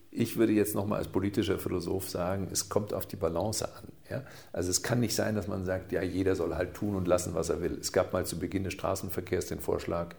ich 0.09 0.37
würde 0.37 0.53
jetzt 0.53 0.73
nochmal 0.73 0.99
als 0.99 1.09
politischer 1.09 1.59
Philosoph 1.59 2.09
sagen, 2.09 2.47
es 2.51 2.69
kommt 2.69 2.93
auf 2.93 3.05
die 3.05 3.17
Balance 3.17 3.67
an. 3.67 3.83
Ja? 4.09 4.23
Also 4.53 4.71
es 4.71 4.81
kann 4.81 5.01
nicht 5.01 5.13
sein, 5.13 5.35
dass 5.35 5.47
man 5.47 5.65
sagt, 5.65 5.91
ja, 5.91 6.01
jeder 6.01 6.35
soll 6.35 6.55
halt 6.55 6.73
tun 6.73 6.95
und 6.95 7.07
lassen, 7.07 7.35
was 7.35 7.49
er 7.49 7.61
will. 7.61 7.77
Es 7.79 7.91
gab 7.91 8.13
mal 8.13 8.25
zu 8.25 8.39
Beginn 8.39 8.63
des 8.63 8.73
Straßenverkehrs 8.73 9.47
den 9.47 9.59
Vorschlag, 9.59 10.15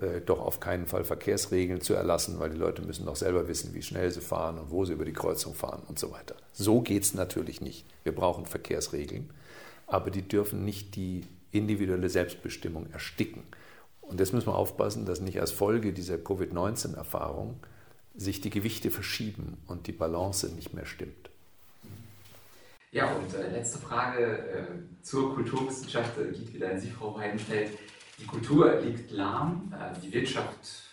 äh, 0.00 0.20
doch 0.20 0.40
auf 0.40 0.60
keinen 0.60 0.86
Fall 0.86 1.04
Verkehrsregeln 1.04 1.80
zu 1.80 1.94
erlassen, 1.94 2.38
weil 2.38 2.50
die 2.50 2.56
Leute 2.56 2.82
müssen 2.82 3.06
doch 3.06 3.16
selber 3.16 3.48
wissen, 3.48 3.74
wie 3.74 3.82
schnell 3.82 4.10
sie 4.12 4.20
fahren 4.20 4.58
und 4.58 4.70
wo 4.70 4.84
sie 4.84 4.92
über 4.92 5.04
die 5.04 5.12
Kreuzung 5.12 5.54
fahren 5.54 5.82
und 5.88 5.98
so 5.98 6.12
weiter. 6.12 6.36
So 6.52 6.80
geht 6.80 7.02
es 7.02 7.14
natürlich 7.14 7.60
nicht. 7.60 7.84
Wir 8.04 8.14
brauchen 8.14 8.46
Verkehrsregeln, 8.46 9.30
aber 9.94 10.10
die 10.10 10.22
dürfen 10.22 10.64
nicht 10.64 10.96
die 10.96 11.22
individuelle 11.52 12.08
Selbstbestimmung 12.08 12.90
ersticken. 12.90 13.44
Und 14.00 14.20
das 14.20 14.32
müssen 14.32 14.48
wir 14.48 14.56
aufpassen, 14.56 15.06
dass 15.06 15.20
nicht 15.20 15.40
als 15.40 15.52
Folge 15.52 15.92
dieser 15.92 16.18
Covid-19-Erfahrung 16.18 17.60
sich 18.14 18.40
die 18.40 18.50
Gewichte 18.50 18.90
verschieben 18.90 19.56
und 19.66 19.86
die 19.86 19.92
Balance 19.92 20.52
nicht 20.54 20.74
mehr 20.74 20.84
stimmt. 20.84 21.30
Ja, 22.92 23.12
und 23.12 23.34
äh, 23.34 23.50
letzte 23.50 23.78
Frage 23.78 24.38
äh, 24.38 25.02
zur 25.02 25.34
Kulturwissenschaft 25.34 26.16
äh, 26.18 26.30
geht 26.30 26.54
wieder 26.54 26.70
an 26.70 26.78
Sie, 26.78 26.90
Frau 26.90 27.16
Weidenfeld. 27.16 27.70
Die 28.20 28.26
Kultur 28.26 28.80
liegt 28.80 29.10
lahm, 29.10 29.72
äh, 29.72 29.98
die 30.00 30.12
Wirtschaft, 30.12 30.84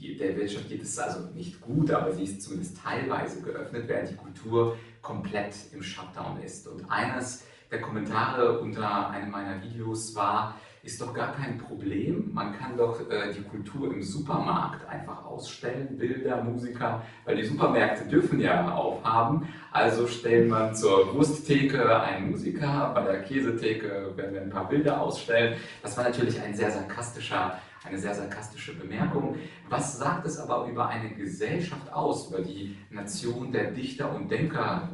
der 0.00 0.36
Wirtschaft 0.36 0.68
geht 0.68 0.82
es 0.82 0.98
also 0.98 1.28
nicht 1.34 1.60
gut, 1.60 1.90
aber 1.90 2.12
sie 2.12 2.24
ist 2.24 2.42
zumindest 2.42 2.78
teilweise 2.82 3.42
geöffnet, 3.42 3.84
während 3.86 4.10
die 4.10 4.16
Kultur 4.16 4.76
komplett 5.02 5.54
im 5.72 5.82
Shutdown 5.82 6.42
ist. 6.42 6.66
Und 6.66 6.90
eines 6.90 7.44
der 7.72 7.80
Kommentare 7.80 8.60
unter 8.60 9.10
einem 9.10 9.30
meiner 9.30 9.60
Videos 9.62 10.14
war, 10.14 10.56
ist 10.84 11.00
doch 11.00 11.14
gar 11.14 11.32
kein 11.32 11.58
Problem. 11.58 12.30
Man 12.32 12.58
kann 12.58 12.76
doch 12.76 13.00
äh, 13.08 13.32
die 13.32 13.42
Kultur 13.42 13.92
im 13.92 14.02
Supermarkt 14.02 14.86
einfach 14.88 15.24
ausstellen, 15.24 15.96
Bilder, 15.96 16.42
Musiker, 16.42 17.02
weil 17.24 17.36
die 17.36 17.44
Supermärkte 17.44 18.08
dürfen 18.08 18.40
ja 18.40 18.74
aufhaben. 18.74 19.48
Also 19.70 20.06
stellen 20.06 20.48
man 20.48 20.74
zur 20.74 21.14
Wursttheke 21.14 22.02
einen 22.02 22.32
Musiker, 22.32 22.90
bei 22.94 23.02
der 23.02 23.22
Käsetheke 23.22 24.12
werden 24.16 24.34
wir 24.34 24.42
ein 24.42 24.50
paar 24.50 24.68
Bilder 24.68 25.00
ausstellen. 25.00 25.56
Das 25.82 25.96
war 25.96 26.04
natürlich 26.04 26.40
ein 26.40 26.54
sehr 26.54 26.70
sarkastischer 26.70 27.58
eine 27.84 27.98
sehr 27.98 28.14
sarkastische 28.14 28.76
Bemerkung. 28.76 29.36
Was 29.68 29.98
sagt 29.98 30.24
es 30.26 30.38
aber 30.38 30.66
über 30.66 30.86
eine 30.88 31.10
Gesellschaft 31.10 31.92
aus, 31.92 32.28
über 32.28 32.40
die 32.40 32.76
Nation 32.90 33.50
der 33.50 33.72
Dichter 33.72 34.14
und 34.14 34.30
Denker, 34.30 34.88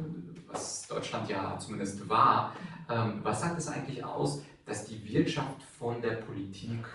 was 0.47 0.87
Deutschland 0.87 1.29
ja 1.29 1.57
zumindest 1.59 2.09
war? 2.09 2.55
Ähm, 2.89 3.19
was 3.23 3.41
sagt 3.41 3.57
es 3.57 3.67
eigentlich 3.67 4.03
aus, 4.03 4.41
dass 4.65 4.85
die 4.85 5.03
Wirtschaft 5.07 5.61
von 5.77 6.01
der 6.01 6.15
Politik 6.15 6.85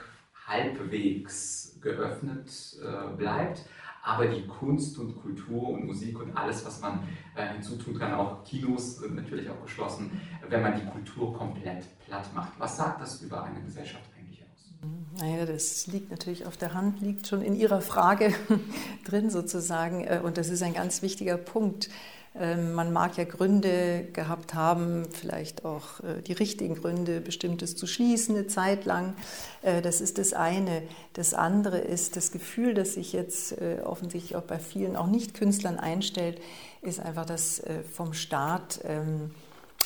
halbwegs 0.46 1.78
geöffnet 1.80 2.50
äh, 2.82 3.16
bleibt, 3.16 3.64
aber 4.02 4.26
die 4.26 4.46
Kunst 4.46 4.98
und 4.98 5.16
Kultur 5.16 5.70
und 5.70 5.86
Musik 5.86 6.20
und 6.20 6.36
alles, 6.36 6.64
was 6.66 6.80
man 6.80 7.00
äh, 7.34 7.48
hinzutun 7.54 7.98
kann, 7.98 8.12
auch 8.12 8.44
Kinos 8.44 8.98
sind 8.98 9.14
natürlich 9.14 9.48
auch 9.48 9.62
geschlossen, 9.62 10.20
wenn 10.48 10.60
man 10.60 10.78
die 10.78 10.86
Kultur 10.86 11.32
komplett 11.32 11.86
platt 12.04 12.28
macht. 12.34 12.52
Was 12.58 12.76
sagt 12.76 13.00
das 13.00 13.22
über 13.22 13.42
eine 13.44 13.62
Gesellschaft 13.62 14.04
eigentlich 14.18 14.42
aus? 14.42 14.74
Naja, 15.18 15.46
das 15.46 15.86
liegt 15.86 16.10
natürlich 16.10 16.44
auf 16.44 16.58
der 16.58 16.74
Hand, 16.74 17.00
liegt 17.00 17.26
schon 17.26 17.40
in 17.40 17.54
Ihrer 17.54 17.80
Frage 17.80 18.34
drin 19.06 19.30
sozusagen. 19.30 20.04
Äh, 20.04 20.20
und 20.22 20.36
das 20.36 20.50
ist 20.50 20.62
ein 20.62 20.74
ganz 20.74 21.00
wichtiger 21.00 21.38
Punkt. 21.38 21.88
Ähm, 22.36 22.72
man 22.72 22.92
mag 22.92 23.16
ja 23.16 23.24
Gründe 23.24 24.08
gehabt 24.12 24.54
haben, 24.54 25.06
vielleicht 25.12 25.64
auch 25.64 26.00
äh, 26.00 26.20
die 26.20 26.32
richtigen 26.32 26.74
Gründe, 26.74 27.20
bestimmtes 27.20 27.76
zu 27.76 27.86
schließen 27.86 28.34
eine 28.34 28.48
Zeit 28.48 28.84
lang. 28.86 29.14
Äh, 29.62 29.82
das 29.82 30.00
ist 30.00 30.18
das 30.18 30.32
eine. 30.32 30.82
Das 31.12 31.32
andere 31.32 31.78
ist 31.78 32.16
das 32.16 32.32
Gefühl, 32.32 32.74
das 32.74 32.94
sich 32.94 33.12
jetzt 33.12 33.52
äh, 33.60 33.82
offensichtlich 33.84 34.34
auch 34.34 34.42
bei 34.42 34.58
vielen 34.58 34.96
auch 34.96 35.06
Nicht-Künstlern 35.06 35.78
einstellt, 35.78 36.40
ist 36.82 37.00
einfach, 37.00 37.24
dass 37.24 37.62
vom 37.94 38.12
Staat 38.12 38.80
ähm, 38.84 39.30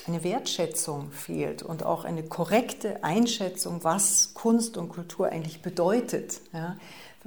eine 0.09 0.25
Wertschätzung 0.25 1.13
fehlt 1.13 1.63
und 1.63 1.85
auch 1.85 2.05
eine 2.05 2.25
korrekte 2.25 3.05
Einschätzung, 3.05 3.85
was 3.85 4.35
Kunst 4.35 4.77
und 4.77 4.89
Kultur 4.89 5.29
eigentlich 5.29 5.63
bedeutet. 5.63 6.41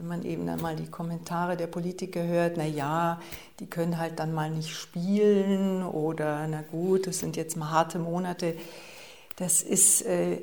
Wenn 0.02 0.08
man 0.08 0.26
eben 0.26 0.48
dann 0.48 0.60
mal 0.60 0.76
die 0.76 0.90
Kommentare 0.90 1.56
der 1.56 1.68
Politiker 1.68 2.24
hört, 2.24 2.58
na 2.58 2.66
ja, 2.66 3.22
die 3.60 3.68
können 3.68 4.00
halt 4.00 4.18
dann 4.18 4.34
mal 4.34 4.50
nicht 4.50 4.72
spielen 4.72 5.84
oder 5.84 6.48
na 6.48 6.64
gut, 6.64 7.06
das 7.06 7.20
sind 7.20 7.38
jetzt 7.38 7.56
mal 7.56 7.70
harte 7.70 8.00
Monate. 8.00 8.56
Das 9.36 9.62
ist 9.62 10.02
äh, 10.08 10.38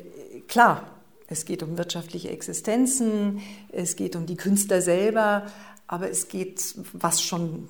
klar, 0.46 0.84
es 1.26 1.44
geht 1.44 1.64
um 1.64 1.76
wirtschaftliche 1.76 2.30
Existenzen, 2.30 3.40
es 3.72 3.96
geht 3.96 4.14
um 4.14 4.26
die 4.26 4.36
Künstler 4.36 4.80
selber, 4.80 5.46
aber 5.88 6.08
es 6.08 6.28
geht, 6.28 6.76
was 6.92 7.20
schon 7.20 7.66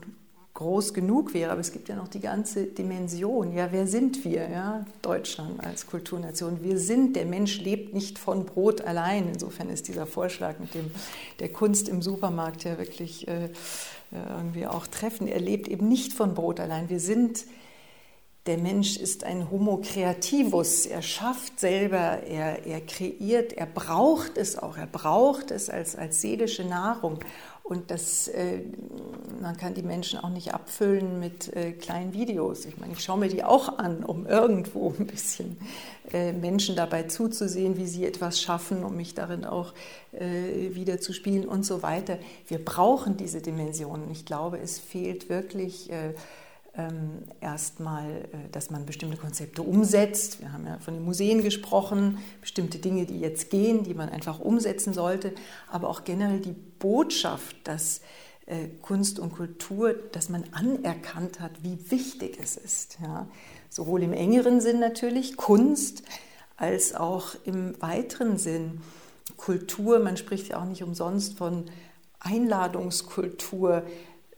groß 0.58 0.92
genug 0.92 1.34
wäre, 1.34 1.52
aber 1.52 1.60
es 1.60 1.70
gibt 1.70 1.88
ja 1.88 1.94
noch 1.94 2.08
die 2.08 2.18
ganze 2.18 2.64
Dimension. 2.64 3.54
Ja, 3.54 3.68
wer 3.70 3.86
sind 3.86 4.24
wir? 4.24 4.50
Ja, 4.50 4.84
Deutschland 5.02 5.64
als 5.64 5.86
Kulturnation. 5.86 6.64
Wir 6.64 6.80
sind, 6.80 7.14
der 7.14 7.26
Mensch 7.26 7.60
lebt 7.60 7.94
nicht 7.94 8.18
von 8.18 8.44
Brot 8.44 8.80
allein. 8.80 9.28
Insofern 9.28 9.70
ist 9.70 9.86
dieser 9.86 10.04
Vorschlag 10.04 10.58
mit 10.58 10.74
dem, 10.74 10.90
der 11.38 11.50
Kunst 11.50 11.88
im 11.88 12.02
Supermarkt 12.02 12.64
ja 12.64 12.76
wirklich 12.76 13.28
äh, 13.28 13.50
irgendwie 14.10 14.66
auch 14.66 14.88
treffend. 14.88 15.30
Er 15.30 15.38
lebt 15.38 15.68
eben 15.68 15.86
nicht 15.86 16.12
von 16.12 16.34
Brot 16.34 16.58
allein. 16.58 16.88
Wir 16.88 16.98
sind, 16.98 17.44
der 18.46 18.58
Mensch 18.58 18.96
ist 18.96 19.22
ein 19.22 19.52
Homo 19.52 19.80
creativus. 19.80 20.86
Er 20.86 21.02
schafft 21.02 21.60
selber, 21.60 22.24
er, 22.24 22.66
er 22.66 22.80
kreiert, 22.80 23.52
er 23.52 23.66
braucht 23.66 24.36
es 24.36 24.58
auch. 24.58 24.76
Er 24.76 24.88
braucht 24.88 25.52
es 25.52 25.70
als, 25.70 25.94
als 25.94 26.20
seelische 26.20 26.64
Nahrung. 26.64 27.20
Und 27.62 27.90
das, 27.92 28.26
äh, 28.28 28.62
man 29.40 29.56
kann 29.56 29.74
die 29.74 29.82
Menschen 29.82 30.18
auch 30.18 30.28
nicht 30.28 30.54
abfüllen 30.54 31.20
mit 31.20 31.54
äh, 31.54 31.72
kleinen 31.72 32.12
Videos. 32.12 32.64
Ich 32.64 32.78
meine, 32.78 32.92
ich 32.92 33.02
schaue 33.02 33.18
mir 33.18 33.28
die 33.28 33.44
auch 33.44 33.78
an, 33.78 34.04
um 34.04 34.26
irgendwo 34.26 34.94
ein 34.98 35.06
bisschen 35.06 35.56
äh, 36.12 36.32
Menschen 36.32 36.76
dabei 36.76 37.04
zuzusehen, 37.04 37.76
wie 37.76 37.86
sie 37.86 38.04
etwas 38.04 38.40
schaffen, 38.40 38.84
um 38.84 38.96
mich 38.96 39.14
darin 39.14 39.44
auch 39.44 39.74
äh, 40.12 40.74
wieder 40.74 41.00
zu 41.00 41.12
spielen 41.12 41.46
und 41.46 41.64
so 41.64 41.82
weiter. 41.82 42.18
Wir 42.46 42.64
brauchen 42.64 43.16
diese 43.16 43.40
Dimensionen. 43.40 44.10
Ich 44.10 44.24
glaube, 44.24 44.58
es 44.58 44.78
fehlt 44.78 45.28
wirklich 45.28 45.90
äh, 45.90 46.14
ähm, 46.78 47.24
erstmal, 47.40 48.08
äh, 48.08 48.24
dass 48.52 48.70
man 48.70 48.86
bestimmte 48.86 49.16
Konzepte 49.16 49.62
umsetzt. 49.62 50.40
Wir 50.40 50.52
haben 50.52 50.66
ja 50.66 50.78
von 50.78 50.94
den 50.94 51.04
Museen 51.04 51.42
gesprochen, 51.42 52.18
bestimmte 52.40 52.78
Dinge, 52.78 53.04
die 53.04 53.18
jetzt 53.20 53.50
gehen, 53.50 53.82
die 53.82 53.94
man 53.94 54.08
einfach 54.08 54.38
umsetzen 54.38 54.94
sollte, 54.94 55.32
aber 55.70 55.88
auch 55.88 56.04
generell 56.04 56.40
die 56.40 56.54
Botschaft, 56.78 57.56
dass 57.64 58.00
Kunst 58.82 59.18
und 59.18 59.34
Kultur, 59.34 59.94
dass 60.12 60.28
man 60.28 60.44
anerkannt 60.52 61.40
hat, 61.40 61.62
wie 61.62 61.90
wichtig 61.90 62.38
es 62.42 62.56
ist. 62.56 62.98
Ja. 63.02 63.26
Sowohl 63.68 64.02
im 64.02 64.12
engeren 64.12 64.60
Sinn 64.60 64.80
natürlich, 64.80 65.36
Kunst, 65.36 66.02
als 66.56 66.94
auch 66.94 67.34
im 67.44 67.80
weiteren 67.80 68.38
Sinn 68.38 68.80
Kultur. 69.36 69.98
Man 69.98 70.16
spricht 70.16 70.48
ja 70.48 70.60
auch 70.60 70.64
nicht 70.64 70.82
umsonst 70.82 71.36
von 71.38 71.66
Einladungskultur, 72.20 73.84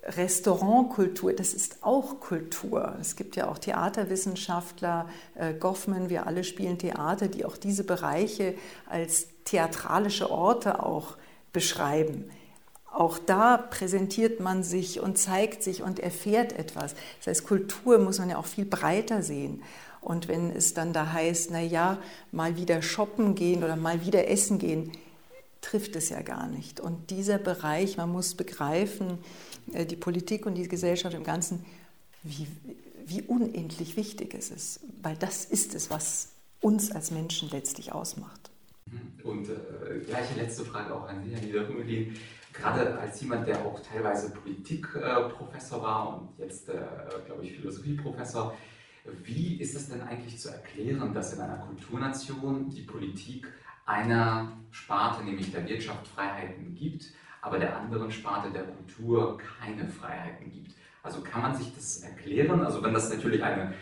Restaurantkultur, 0.03 1.33
das 1.33 1.55
ist 1.55 1.83
auch 1.83 2.21
Kultur. 2.21 2.97
Es 3.01 3.17
gibt 3.17 3.37
ja 3.37 3.49
auch 3.49 3.59
Theaterwissenschaftler, 3.59 5.09
äh, 5.35 5.55
Goffman, 5.55 6.09
wir 6.09 6.27
alle 6.27 6.43
spielen 6.43 6.79
Theater, 6.79 7.29
die 7.29 7.45
auch 7.45 7.57
diese 7.57 7.85
Bereiche 7.85 8.55
als 8.87 9.29
theatralische 9.45 10.31
Orte 10.31 10.83
auch 10.83 11.17
beschreiben. 11.53 12.31
Auch 12.93 13.19
da 13.19 13.57
präsentiert 13.57 14.41
man 14.41 14.65
sich 14.65 15.01
und 15.01 15.17
zeigt 15.17 15.63
sich 15.63 15.83
und 15.83 16.01
erfährt 16.01 16.53
etwas. 16.53 16.95
Das 17.19 17.29
heißt, 17.29 17.45
Kultur 17.45 17.99
muss 17.99 18.19
man 18.19 18.31
ja 18.31 18.37
auch 18.37 18.47
viel 18.47 18.65
breiter 18.65 19.23
sehen. 19.23 19.63
Und 20.01 20.29
wenn 20.29 20.51
es 20.51 20.75
dann 20.75 20.93
da 20.93 21.13
heißt, 21.13 21.51
na 21.51 21.61
ja, 21.61 21.99
mal 22.33 22.57
wieder 22.57 22.83
shoppen 22.83 23.35
gehen 23.35 23.63
oder 23.63 23.77
mal 23.77 24.05
wieder 24.05 24.29
essen 24.29 24.59
gehen, 24.59 24.93
trifft 25.61 25.95
es 25.95 26.09
ja 26.09 26.23
gar 26.23 26.47
nicht. 26.49 26.81
Und 26.81 27.11
dieser 27.11 27.39
Bereich, 27.39 27.97
man 27.97 28.11
muss 28.11 28.35
begreifen, 28.35 29.19
äh, 29.73 29.85
die 29.87 29.97
Politik 29.97 30.47
und 30.47 30.55
die 30.55 30.69
Gesellschaft 30.69 31.15
im 31.15 31.25
Ganzen, 31.25 31.65
wie, 32.23 32.47
wie 33.07 33.23
unendlich 33.23 33.97
wichtig 33.97 34.35
es 34.35 34.51
ist. 34.51 34.81
Weil 35.03 35.17
das 35.17 35.45
ist 35.45 35.75
es, 35.75 35.91
was 35.91 36.29
uns 36.61 36.91
als 36.91 37.11
Menschen 37.11 37.51
letztlich 37.51 37.93
ausmacht. 37.93 38.50
Und 39.23 39.49
äh, 39.49 40.01
gleiche 40.07 40.35
letzte 40.41 40.65
Frage 40.65 40.95
auch 40.95 41.09
an 41.09 41.23
Sie, 41.23 41.35
Herr 41.35 41.41
Niederrümelin. 41.41 42.17
Gerade 42.53 42.99
als 42.99 43.21
jemand, 43.21 43.47
der 43.47 43.65
auch 43.65 43.81
teilweise 43.81 44.33
Politikprofessor 44.33 45.79
äh, 45.79 45.83
war 45.83 46.19
und 46.19 46.39
jetzt, 46.39 46.69
äh, 46.69 46.83
glaube 47.27 47.45
ich, 47.45 47.53
Philosophieprofessor, 47.53 48.57
wie 49.25 49.61
ist 49.61 49.77
es 49.77 49.89
denn 49.89 50.03
eigentlich 50.03 50.39
zu 50.39 50.51
erklären, 50.51 51.15
dass 51.15 51.33
in 51.33 51.41
einer 51.41 51.59
Kulturnation 51.59 52.69
die 52.69 52.83
Politik 52.83 53.47
einer 53.87 54.53
Sparte, 54.71 55.25
nämlich 55.25 55.53
der 55.53 55.67
Wirtschaft, 55.69 56.07
Freiheiten 56.09 56.75
gibt, 56.75 57.13
aber 57.41 57.59
der 57.59 57.77
anderen 57.77 58.11
Sparte 58.11 58.51
der 58.51 58.65
Kultur 58.65 59.39
keine 59.39 59.89
Freiheiten 59.89 60.51
gibt. 60.51 60.75
Also 61.03 61.23
kann 61.23 61.43
man 61.43 61.55
sich 61.55 61.75
das 61.75 62.03
erklären? 62.03 62.61
Also 62.63 62.83
wenn 62.83 62.93
das 62.93 63.11
natürlich 63.11 63.43
eine 63.43 63.75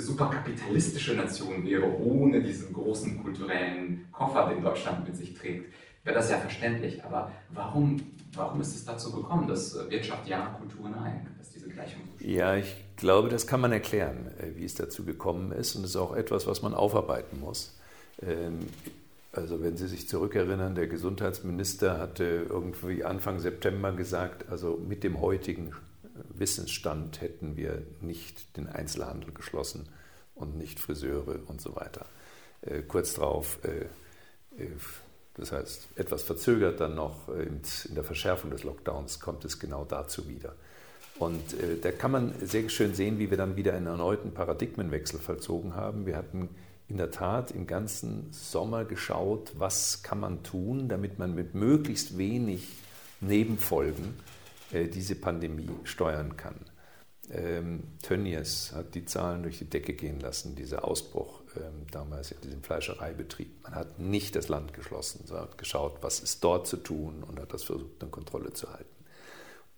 superkapitalistische 0.00 1.14
Nation 1.14 1.64
wäre, 1.64 1.86
ohne 2.00 2.42
diesen 2.42 2.72
großen 2.72 3.22
kulturellen 3.22 4.06
Koffer, 4.12 4.48
den 4.48 4.62
Deutschland 4.62 5.06
mit 5.06 5.16
sich 5.16 5.34
trägt, 5.34 5.72
wäre 6.04 6.16
das 6.16 6.30
ja 6.30 6.38
verständlich. 6.38 7.04
Aber 7.04 7.32
warum, 7.50 8.00
warum 8.34 8.60
ist 8.60 8.74
es 8.74 8.84
dazu 8.84 9.12
gekommen, 9.12 9.46
dass 9.48 9.74
Wirtschaft 9.90 10.26
ja, 10.28 10.56
Kultur 10.58 10.88
nein, 10.88 11.26
dass 11.38 11.50
diese 11.50 11.68
Gleichung 11.68 12.02
so 12.18 12.24
Ja, 12.24 12.56
ich 12.56 12.76
glaube, 12.96 13.28
das 13.28 13.46
kann 13.46 13.60
man 13.60 13.72
erklären, 13.72 14.30
äh, 14.38 14.56
wie 14.56 14.64
es 14.64 14.74
dazu 14.74 15.04
gekommen 15.04 15.52
ist. 15.52 15.76
Und 15.76 15.84
es 15.84 15.90
ist 15.90 15.96
auch 15.96 16.14
etwas, 16.14 16.46
was 16.46 16.62
man 16.62 16.74
aufarbeiten 16.74 17.40
muss. 17.40 17.76
Ähm, 18.22 18.60
also 19.32 19.62
wenn 19.62 19.76
Sie 19.76 19.86
sich 19.86 20.08
zurückerinnern, 20.08 20.74
der 20.74 20.86
Gesundheitsminister 20.86 21.98
hatte 21.98 22.46
irgendwie 22.48 23.04
Anfang 23.04 23.38
September 23.38 23.92
gesagt, 23.92 24.48
also 24.48 24.80
mit 24.88 25.04
dem 25.04 25.20
heutigen 25.20 25.72
Wissensstand 26.30 27.20
hätten 27.20 27.56
wir 27.56 27.82
nicht 28.00 28.56
den 28.56 28.68
Einzelhandel 28.68 29.32
geschlossen 29.32 29.88
und 30.34 30.56
nicht 30.56 30.78
Friseure 30.80 31.40
und 31.46 31.60
so 31.60 31.76
weiter. 31.76 32.06
Äh, 32.62 32.82
kurz 32.82 33.14
darauf, 33.14 33.58
äh, 33.64 33.86
äh, 34.62 34.70
das 35.34 35.52
heißt 35.52 35.88
etwas 35.96 36.22
verzögert 36.22 36.80
dann 36.80 36.94
noch 36.94 37.28
in 37.28 37.60
der 37.94 38.04
Verschärfung 38.04 38.50
des 38.50 38.64
Lockdowns 38.64 39.20
kommt 39.20 39.44
es 39.44 39.58
genau 39.58 39.84
dazu 39.84 40.28
wieder. 40.28 40.54
Und 41.18 41.56
da 41.82 41.92
kann 41.92 42.10
man 42.10 42.34
sehr 42.42 42.68
schön 42.68 42.94
sehen, 42.94 43.18
wie 43.18 43.30
wir 43.30 43.38
dann 43.38 43.56
wieder 43.56 43.74
einen 43.74 43.86
erneuten 43.86 44.32
Paradigmenwechsel 44.32 45.18
vollzogen 45.18 45.74
haben. 45.74 46.06
Wir 46.06 46.16
hatten 46.16 46.48
in 46.88 46.96
der 46.96 47.10
Tat 47.10 47.50
im 47.50 47.66
ganzen 47.66 48.32
Sommer 48.32 48.84
geschaut, 48.84 49.52
was 49.56 50.02
kann 50.02 50.20
man 50.20 50.42
tun, 50.42 50.88
damit 50.88 51.18
man 51.18 51.34
mit 51.34 51.54
möglichst 51.54 52.16
wenig 52.16 52.68
Nebenfolgen 53.20 54.04
äh, 54.04 54.35
diese 54.72 55.14
Pandemie 55.16 55.70
steuern 55.84 56.36
kann. 56.36 56.56
Ähm, 57.30 57.82
Tönnies 58.02 58.72
hat 58.72 58.94
die 58.94 59.04
Zahlen 59.04 59.42
durch 59.42 59.58
die 59.58 59.68
Decke 59.68 59.94
gehen 59.94 60.20
lassen, 60.20 60.54
dieser 60.54 60.84
Ausbruch 60.84 61.42
ähm, 61.56 61.86
damals 61.90 62.30
in 62.30 62.40
diesem 62.40 62.62
Fleischereibetrieb. 62.62 63.62
Man 63.64 63.74
hat 63.74 63.98
nicht 63.98 64.36
das 64.36 64.48
Land 64.48 64.72
geschlossen, 64.74 65.26
sondern 65.26 65.48
hat 65.48 65.58
geschaut, 65.58 65.98
was 66.02 66.20
ist 66.20 66.44
dort 66.44 66.68
zu 66.68 66.76
tun 66.76 67.24
und 67.24 67.40
hat 67.40 67.52
das 67.52 67.64
versucht, 67.64 67.94
unter 67.94 68.06
Kontrolle 68.06 68.52
zu 68.52 68.72
halten. 68.72 68.96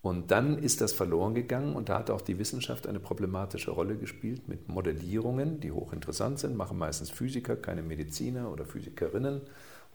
Und 0.01 0.31
dann 0.31 0.59
ist 0.59 0.81
das 0.81 0.93
verloren 0.93 1.35
gegangen 1.35 1.75
und 1.75 1.89
da 1.89 1.99
hat 1.99 2.11
auch 2.11 2.21
die 2.21 2.39
Wissenschaft 2.39 2.87
eine 2.87 3.01
problematische 3.01 3.73
Rolle 3.73 3.97
gespielt 3.97 4.47
mit 4.47 4.69
Modellierungen, 4.69 5.59
die 5.61 5.73
hochinteressant 5.73 6.39
sind, 6.39 6.57
machen 6.57 6.79
meistens 6.79 7.11
Physiker, 7.11 7.57
keine 7.57 7.83
Mediziner 7.83 8.53
oder 8.53 8.65
Physikerinnen 8.65 9.41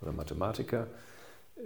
oder 0.01 0.11
Mathematiker. 0.11 0.87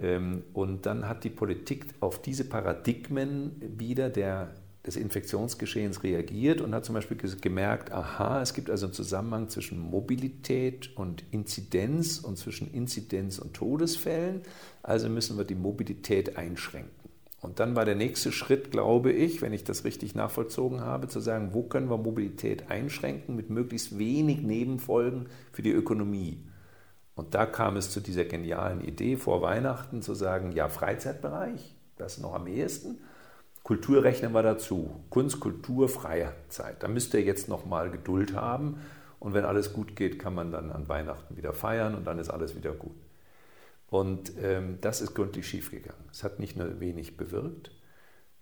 Ähm, 0.00 0.44
und 0.52 0.86
dann 0.86 1.08
hat 1.08 1.24
die 1.24 1.30
Politik 1.30 1.86
auf 2.00 2.20
diese 2.22 2.44
Paradigmen 2.44 3.60
wieder 3.78 4.10
der, 4.10 4.54
des 4.86 4.96
Infektionsgeschehens 4.96 6.02
reagiert 6.02 6.60
und 6.60 6.74
hat 6.74 6.84
zum 6.84 6.94
Beispiel 6.94 7.16
gemerkt, 7.16 7.92
aha, 7.92 8.40
es 8.40 8.54
gibt 8.54 8.70
also 8.70 8.86
einen 8.86 8.94
Zusammenhang 8.94 9.48
zwischen 9.48 9.78
Mobilität 9.78 10.96
und 10.96 11.24
Inzidenz 11.30 12.18
und 12.18 12.38
zwischen 12.38 12.72
Inzidenz 12.72 13.38
und 13.38 13.54
Todesfällen, 13.54 14.42
also 14.82 15.08
müssen 15.08 15.36
wir 15.36 15.44
die 15.44 15.54
Mobilität 15.54 16.36
einschränken. 16.36 16.98
Und 17.40 17.60
dann 17.60 17.76
war 17.76 17.84
der 17.84 17.94
nächste 17.94 18.32
Schritt, 18.32 18.72
glaube 18.72 19.12
ich, 19.12 19.42
wenn 19.42 19.52
ich 19.52 19.62
das 19.62 19.84
richtig 19.84 20.14
nachvollzogen 20.14 20.80
habe, 20.80 21.06
zu 21.06 21.20
sagen, 21.20 21.50
wo 21.52 21.62
können 21.62 21.88
wir 21.88 21.96
Mobilität 21.96 22.68
einschränken 22.68 23.36
mit 23.36 23.48
möglichst 23.48 23.96
wenig 23.96 24.42
Nebenfolgen 24.42 25.26
für 25.52 25.62
die 25.62 25.70
Ökonomie. 25.70 26.38
Und 27.18 27.34
da 27.34 27.46
kam 27.46 27.76
es 27.76 27.90
zu 27.90 27.98
dieser 27.98 28.24
genialen 28.24 28.80
Idee 28.80 29.16
vor 29.16 29.42
Weihnachten 29.42 30.02
zu 30.02 30.14
sagen, 30.14 30.52
ja, 30.52 30.68
Freizeitbereich, 30.68 31.74
das 31.96 32.18
noch 32.18 32.32
am 32.32 32.46
ehesten. 32.46 33.00
Kultur 33.64 34.04
rechnen 34.04 34.30
wir 34.30 34.44
dazu. 34.44 35.02
Kunst, 35.10 35.40
Kultur, 35.40 35.88
Freizeit. 35.88 36.80
Da 36.80 36.86
müsst 36.86 37.12
ihr 37.14 37.22
jetzt 37.22 37.48
noch 37.48 37.66
mal 37.66 37.90
Geduld 37.90 38.34
haben. 38.34 38.78
Und 39.18 39.34
wenn 39.34 39.44
alles 39.44 39.72
gut 39.72 39.96
geht, 39.96 40.20
kann 40.20 40.32
man 40.32 40.52
dann 40.52 40.70
an 40.70 40.88
Weihnachten 40.88 41.36
wieder 41.36 41.52
feiern 41.52 41.96
und 41.96 42.06
dann 42.06 42.20
ist 42.20 42.30
alles 42.30 42.54
wieder 42.54 42.70
gut. 42.70 42.94
Und 43.90 44.30
ähm, 44.40 44.78
das 44.80 45.00
ist 45.00 45.14
gründlich 45.14 45.48
schiefgegangen. 45.48 46.04
Es 46.12 46.22
hat 46.22 46.38
nicht 46.38 46.56
nur 46.56 46.78
wenig 46.78 47.16
bewirkt, 47.16 47.72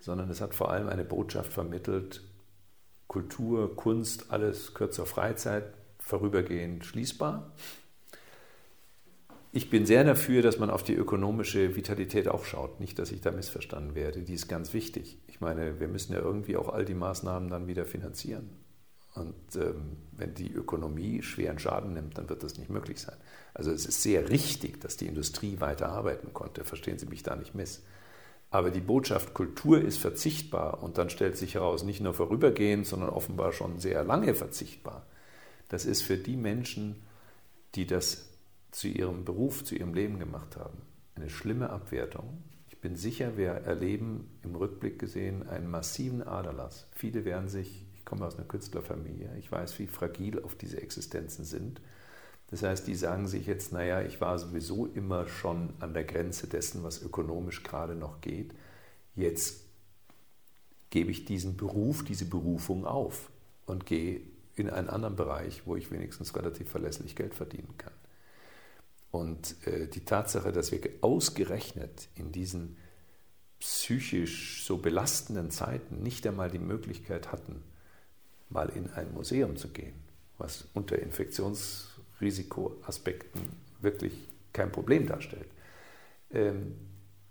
sondern 0.00 0.28
es 0.28 0.42
hat 0.42 0.54
vor 0.54 0.70
allem 0.70 0.90
eine 0.90 1.04
Botschaft 1.04 1.50
vermittelt, 1.50 2.20
Kultur, 3.06 3.74
Kunst, 3.74 4.30
alles 4.30 4.74
kürzer 4.74 5.06
Freizeit, 5.06 5.64
vorübergehend 5.98 6.84
schließbar. 6.84 7.52
Ich 9.52 9.70
bin 9.70 9.86
sehr 9.86 10.04
dafür, 10.04 10.42
dass 10.42 10.58
man 10.58 10.70
auf 10.70 10.82
die 10.82 10.94
ökonomische 10.94 11.76
Vitalität 11.76 12.28
auch 12.28 12.44
schaut. 12.44 12.80
Nicht, 12.80 12.98
dass 12.98 13.10
ich 13.10 13.20
da 13.20 13.30
missverstanden 13.30 13.94
werde. 13.94 14.22
Die 14.22 14.34
ist 14.34 14.48
ganz 14.48 14.74
wichtig. 14.74 15.18
Ich 15.28 15.40
meine, 15.40 15.80
wir 15.80 15.88
müssen 15.88 16.12
ja 16.12 16.18
irgendwie 16.18 16.56
auch 16.56 16.68
all 16.68 16.84
die 16.84 16.94
Maßnahmen 16.94 17.48
dann 17.48 17.66
wieder 17.66 17.86
finanzieren. 17.86 18.50
Und 19.14 19.56
ähm, 19.56 19.96
wenn 20.12 20.34
die 20.34 20.52
Ökonomie 20.52 21.22
schweren 21.22 21.58
Schaden 21.58 21.94
nimmt, 21.94 22.18
dann 22.18 22.28
wird 22.28 22.42
das 22.42 22.58
nicht 22.58 22.68
möglich 22.68 23.00
sein. 23.00 23.16
Also 23.54 23.70
es 23.70 23.86
ist 23.86 24.02
sehr 24.02 24.28
richtig, 24.28 24.80
dass 24.82 24.98
die 24.98 25.06
Industrie 25.06 25.58
weiter 25.58 25.88
arbeiten 25.88 26.34
konnte. 26.34 26.64
Verstehen 26.64 26.98
Sie 26.98 27.06
mich 27.06 27.22
da 27.22 27.34
nicht 27.34 27.54
miss. 27.54 27.82
Aber 28.50 28.70
die 28.70 28.80
Botschaft 28.80 29.32
Kultur 29.32 29.80
ist 29.80 29.98
verzichtbar 29.98 30.82
und 30.82 30.98
dann 30.98 31.10
stellt 31.10 31.36
sich 31.36 31.54
heraus, 31.54 31.82
nicht 31.82 32.00
nur 32.00 32.14
vorübergehend, 32.14 32.86
sondern 32.86 33.08
offenbar 33.08 33.52
schon 33.52 33.80
sehr 33.80 34.04
lange 34.04 34.34
verzichtbar. 34.34 35.06
Das 35.68 35.84
ist 35.84 36.02
für 36.02 36.16
die 36.16 36.36
Menschen, 36.36 36.96
die 37.74 37.86
das 37.86 38.25
zu 38.76 38.88
ihrem 38.88 39.24
Beruf, 39.24 39.64
zu 39.64 39.74
ihrem 39.74 39.94
Leben 39.94 40.18
gemacht 40.18 40.56
haben, 40.56 40.82
eine 41.14 41.30
schlimme 41.30 41.70
Abwertung. 41.70 42.42
Ich 42.68 42.78
bin 42.78 42.94
sicher, 42.94 43.36
wir 43.36 43.48
erleben 43.48 44.28
im 44.42 44.54
Rückblick 44.54 44.98
gesehen 44.98 45.48
einen 45.48 45.70
massiven 45.70 46.22
Aderlass. 46.22 46.86
Viele 46.92 47.24
werden 47.24 47.48
sich 47.48 47.86
komme 48.06 48.24
aus 48.24 48.36
einer 48.36 48.46
Künstlerfamilie, 48.46 49.36
ich 49.38 49.52
weiß, 49.52 49.78
wie 49.78 49.86
fragil 49.86 50.40
auf 50.42 50.54
diese 50.54 50.80
Existenzen 50.80 51.44
sind. 51.44 51.82
Das 52.48 52.62
heißt, 52.62 52.86
die 52.86 52.94
sagen 52.94 53.26
sich 53.26 53.46
jetzt, 53.46 53.72
naja, 53.72 54.00
ich 54.02 54.20
war 54.20 54.38
sowieso 54.38 54.86
immer 54.86 55.26
schon 55.26 55.74
an 55.80 55.92
der 55.92 56.04
Grenze 56.04 56.46
dessen, 56.46 56.84
was 56.84 57.02
ökonomisch 57.02 57.64
gerade 57.64 57.94
noch 57.94 58.20
geht. 58.20 58.54
jetzt 59.16 59.64
gebe 60.90 61.10
ich 61.10 61.24
diesen 61.24 61.56
Beruf, 61.56 62.04
diese 62.04 62.26
Berufung 62.26 62.86
auf 62.86 63.30
und 63.66 63.84
gehe 63.84 64.20
in 64.54 64.70
einen 64.70 64.88
anderen 64.88 65.16
Bereich, 65.16 65.66
wo 65.66 65.74
ich 65.74 65.90
wenigstens 65.90 66.36
relativ 66.36 66.70
verlässlich 66.70 67.16
Geld 67.16 67.34
verdienen 67.34 67.74
kann. 67.76 67.92
Und 69.16 69.66
äh, 69.66 69.88
die 69.88 70.04
Tatsache, 70.04 70.52
dass 70.52 70.70
wir 70.72 70.80
ausgerechnet 71.00 72.08
in 72.16 72.32
diesen 72.32 72.76
psychisch 73.60 74.66
so 74.66 74.76
belastenden 74.76 75.50
Zeiten 75.50 76.02
nicht 76.02 76.26
einmal 76.26 76.50
die 76.50 76.58
Möglichkeit 76.58 77.32
hatten, 77.32 77.62
mal 78.50 78.68
in 78.68 78.90
ein 78.90 79.14
Museum 79.14 79.56
zu 79.56 79.68
gehen, 79.68 79.94
was 80.36 80.68
unter 80.74 80.98
Infektionsrisikoaspekten 80.98 83.40
wirklich 83.80 84.12
kein 84.52 84.70
Problem 84.70 85.06
darstellt. 85.06 85.48
Ähm, 86.30 86.74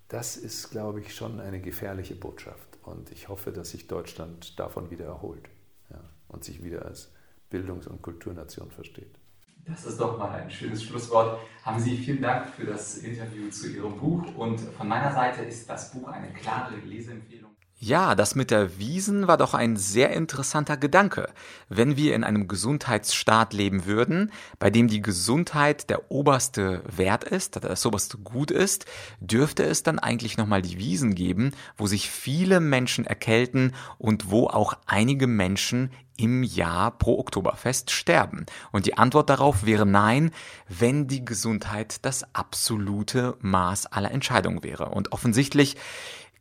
das 0.07 0.37
ist, 0.37 0.71
glaube 0.71 1.01
ich, 1.01 1.13
schon 1.13 1.39
eine 1.39 1.61
gefährliche 1.61 2.15
Botschaft. 2.15 2.79
Und 2.81 3.11
ich 3.11 3.29
hoffe, 3.29 3.51
dass 3.51 3.69
sich 3.69 3.85
Deutschland 3.85 4.59
davon 4.59 4.89
wieder 4.89 5.05
erholt 5.05 5.47
ja, 5.91 6.01
und 6.29 6.43
sich 6.43 6.63
wieder 6.63 6.85
als 6.85 7.11
Bildungs- 7.51 7.85
und 7.85 8.01
Kulturnation 8.01 8.71
versteht. 8.71 9.19
Das 9.67 9.83
ist 9.83 9.99
doch 9.99 10.17
mal 10.19 10.29
ein 10.29 10.51
schönes 10.51 10.83
Schlusswort. 10.83 11.39
Haben 11.63 11.79
Sie 11.79 11.97
vielen 11.97 12.21
Dank 12.21 12.49
für 12.49 12.65
das 12.65 12.97
Interview 12.97 13.49
zu 13.49 13.67
Ihrem 13.71 13.97
Buch 13.97 14.23
und 14.35 14.59
von 14.59 14.87
meiner 14.87 15.11
Seite 15.11 15.41
ist 15.41 15.67
das 15.67 15.91
Buch 15.91 16.07
eine 16.07 16.31
klare 16.33 16.75
Leseempfehlung. 16.75 17.54
Ja, 17.77 18.15
das 18.15 18.35
mit 18.35 18.51
der 18.51 18.79
Wiesen 18.79 19.27
war 19.27 19.35
doch 19.35 19.53
ein 19.53 19.75
sehr 19.75 20.11
interessanter 20.11 20.77
Gedanke. 20.77 21.29
Wenn 21.67 21.97
wir 21.97 22.15
in 22.15 22.23
einem 22.23 22.47
Gesundheitsstaat 22.47 23.51
leben 23.51 23.85
würden, 23.85 24.31
bei 24.59 24.69
dem 24.69 24.87
die 24.87 25.01
Gesundheit 25.01 25.89
der 25.89 26.09
oberste 26.09 26.83
Wert 26.85 27.25
ist, 27.25 27.61
das 27.61 27.85
oberste 27.85 28.17
Gut 28.17 28.49
ist, 28.49 28.85
dürfte 29.19 29.63
es 29.63 29.83
dann 29.83 29.99
eigentlich 29.99 30.37
nochmal 30.37 30.61
die 30.61 30.77
Wiesen 30.77 31.15
geben, 31.15 31.51
wo 31.75 31.85
sich 31.85 32.09
viele 32.09 32.61
Menschen 32.61 33.05
erkälten 33.05 33.73
und 33.97 34.31
wo 34.31 34.47
auch 34.47 34.75
einige 34.85 35.27
Menschen 35.27 35.91
im 36.17 36.43
Jahr 36.43 36.91
pro 36.91 37.19
Oktoberfest 37.19 37.91
sterben? 37.91 38.45
Und 38.71 38.85
die 38.85 38.97
Antwort 38.97 39.29
darauf 39.29 39.65
wäre 39.65 39.85
nein, 39.85 40.31
wenn 40.69 41.07
die 41.07 41.25
Gesundheit 41.25 42.05
das 42.05 42.23
absolute 42.33 43.35
Maß 43.41 43.87
aller 43.87 44.11
Entscheidungen 44.11 44.63
wäre. 44.63 44.85
Und 44.85 45.11
offensichtlich 45.11 45.75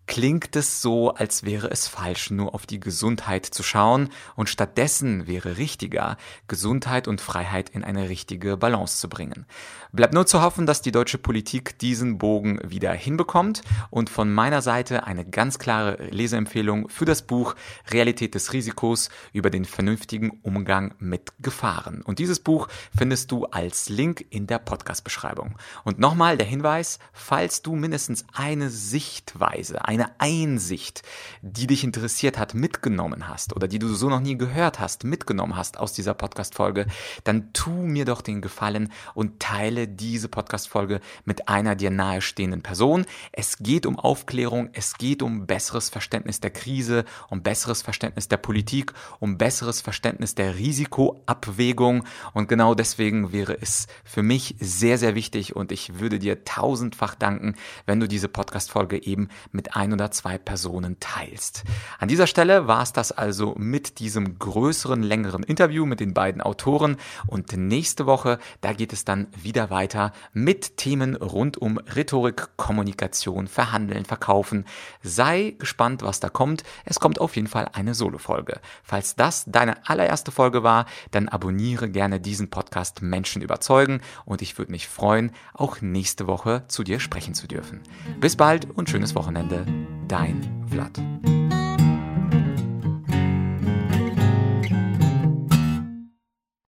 klingt 0.06 0.56
es 0.56 0.82
so, 0.82 1.14
als 1.14 1.44
wäre 1.44 1.70
es 1.70 1.88
falsch, 1.88 2.30
nur 2.30 2.54
auf 2.54 2.66
die 2.66 2.80
Gesundheit 2.80 3.46
zu 3.46 3.62
schauen 3.62 4.10
und 4.36 4.48
stattdessen 4.48 5.26
wäre 5.26 5.56
richtiger, 5.56 6.16
Gesundheit 6.48 7.08
und 7.08 7.20
Freiheit 7.20 7.70
in 7.70 7.84
eine 7.84 8.08
richtige 8.08 8.56
Balance 8.56 8.98
zu 8.98 9.08
bringen. 9.08 9.46
Bleibt 9.92 10.12
nur 10.12 10.26
zu 10.26 10.42
hoffen, 10.42 10.66
dass 10.66 10.82
die 10.82 10.90
deutsche 10.90 11.18
Politik 11.18 11.78
diesen 11.78 12.18
Bogen 12.18 12.58
wieder 12.64 12.92
hinbekommt 12.92 13.62
und 13.90 14.10
von 14.10 14.32
meiner 14.32 14.60
Seite 14.60 15.06
eine 15.06 15.24
ganz 15.24 15.58
klare 15.58 16.04
Leseempfehlung 16.10 16.88
für 16.88 17.04
das 17.04 17.22
Buch 17.22 17.54
Realität 17.90 18.34
des 18.34 18.52
Risikos 18.52 19.08
über 19.32 19.50
den 19.50 19.64
vernünftigen 19.64 20.40
Umgang 20.42 20.94
mit 20.98 21.32
Gefahren. 21.40 22.02
Und 22.02 22.18
dieses 22.18 22.40
Buch 22.40 22.68
findest 22.96 23.30
du 23.30 23.46
als 23.46 23.88
Link 23.88 24.24
in 24.30 24.46
der 24.46 24.58
Podcast-Beschreibung. 24.58 25.56
Und 25.84 25.98
nochmal 25.98 26.36
der 26.36 26.46
Hinweis, 26.46 26.98
falls 27.12 27.62
du 27.62 27.76
mindestens 27.76 28.24
eine 28.32 28.70
Sichtweise, 28.70 29.84
eine 29.94 30.11
Einsicht, 30.18 31.02
die 31.42 31.66
dich 31.66 31.85
interessiert 31.85 32.38
hat, 32.38 32.54
mitgenommen 32.54 33.28
hast 33.28 33.54
oder 33.54 33.68
die 33.68 33.78
du 33.78 33.88
so 33.94 34.09
noch 34.09 34.20
nie 34.20 34.37
gehört 34.37 34.80
hast, 34.80 35.04
mitgenommen 35.04 35.57
hast 35.57 35.78
aus 35.78 35.92
dieser 35.92 36.14
Podcast-Folge, 36.14 36.87
dann 37.24 37.52
tu 37.52 37.70
mir 37.70 38.04
doch 38.04 38.20
den 38.20 38.40
Gefallen 38.40 38.92
und 39.14 39.40
teile 39.40 39.88
diese 39.88 40.28
Podcast-Folge 40.28 41.00
mit 41.24 41.48
einer 41.48 41.76
dir 41.76 41.90
nahestehenden 41.90 42.62
Person. 42.62 43.07
Es 43.33 43.59
geht 43.59 43.87
um 43.87 43.98
Aufklärung, 43.98 44.70
es 44.72 44.94
geht 44.98 45.22
um 45.22 45.46
besseres 45.46 45.88
Verständnis 45.90 46.40
der 46.40 46.50
Krise, 46.50 47.04
um 47.28 47.42
besseres 47.42 47.83
Verständnis 47.83 48.28
der 48.28 48.38
Politik, 48.38 48.92
um 49.20 49.38
besseres 49.38 49.80
Verständnis 49.80 50.35
der 50.35 50.57
Risikoabwägung 50.57 52.04
und 52.33 52.48
genau 52.48 52.74
deswegen 52.74 53.33
wäre 53.33 53.61
es 53.61 53.87
für 54.04 54.22
mich 54.22 54.57
sehr, 54.61 54.98
sehr 54.98 55.14
wichtig 55.14 55.54
und 55.54 55.72
ich 55.72 56.00
würde 56.00 56.18
dir 56.18 56.44
tausendfach 56.44 57.14
danken, 57.14 57.54
wenn 57.87 58.00
du 58.00 58.09
diese 58.09 58.28
Podcast-Folge 58.28 59.04
eben 59.04 59.28
mit 59.52 59.76
einem 59.76 59.83
ein 59.84 59.92
oder 59.92 60.10
zwei 60.10 60.38
Personen 60.38 60.98
teilst. 60.98 61.64
An 61.98 62.08
dieser 62.08 62.26
Stelle 62.26 62.66
war 62.66 62.82
es 62.82 62.92
das 62.92 63.12
also 63.12 63.54
mit 63.58 63.98
diesem 63.98 64.38
größeren, 64.38 65.02
längeren 65.02 65.42
Interview 65.42 65.84
mit 65.84 66.00
den 66.00 66.14
beiden 66.14 66.40
Autoren 66.40 66.96
und 67.26 67.54
nächste 67.54 68.06
Woche, 68.06 68.38
da 68.62 68.72
geht 68.72 68.94
es 68.94 69.04
dann 69.04 69.26
wieder 69.40 69.68
weiter 69.68 70.12
mit 70.32 70.78
Themen 70.78 71.16
rund 71.16 71.58
um 71.58 71.78
Rhetorik, 71.78 72.56
Kommunikation, 72.56 73.46
Verhandeln, 73.46 74.06
Verkaufen. 74.06 74.64
Sei 75.02 75.54
gespannt, 75.58 76.02
was 76.02 76.18
da 76.18 76.30
kommt. 76.30 76.64
Es 76.86 76.98
kommt 76.98 77.20
auf 77.20 77.36
jeden 77.36 77.48
Fall 77.48 77.68
eine 77.72 77.94
Solo-Folge. 77.94 78.60
Falls 78.82 79.16
das 79.16 79.44
deine 79.46 79.86
allererste 79.86 80.32
Folge 80.32 80.62
war, 80.62 80.86
dann 81.10 81.28
abonniere 81.28 81.90
gerne 81.90 82.20
diesen 82.20 82.48
Podcast 82.48 83.02
Menschen 83.02 83.42
überzeugen 83.42 84.00
und 84.24 84.40
ich 84.40 84.56
würde 84.56 84.72
mich 84.72 84.88
freuen, 84.88 85.32
auch 85.52 85.82
nächste 85.82 86.26
Woche 86.26 86.64
zu 86.68 86.84
dir 86.84 87.00
sprechen 87.00 87.34
zu 87.34 87.46
dürfen. 87.46 87.82
Bis 88.18 88.36
bald 88.36 88.70
und 88.70 88.88
schönes 88.88 89.14
Wochenende. 89.14 89.66
Dein 90.08 90.40
Vlad. 90.66 91.00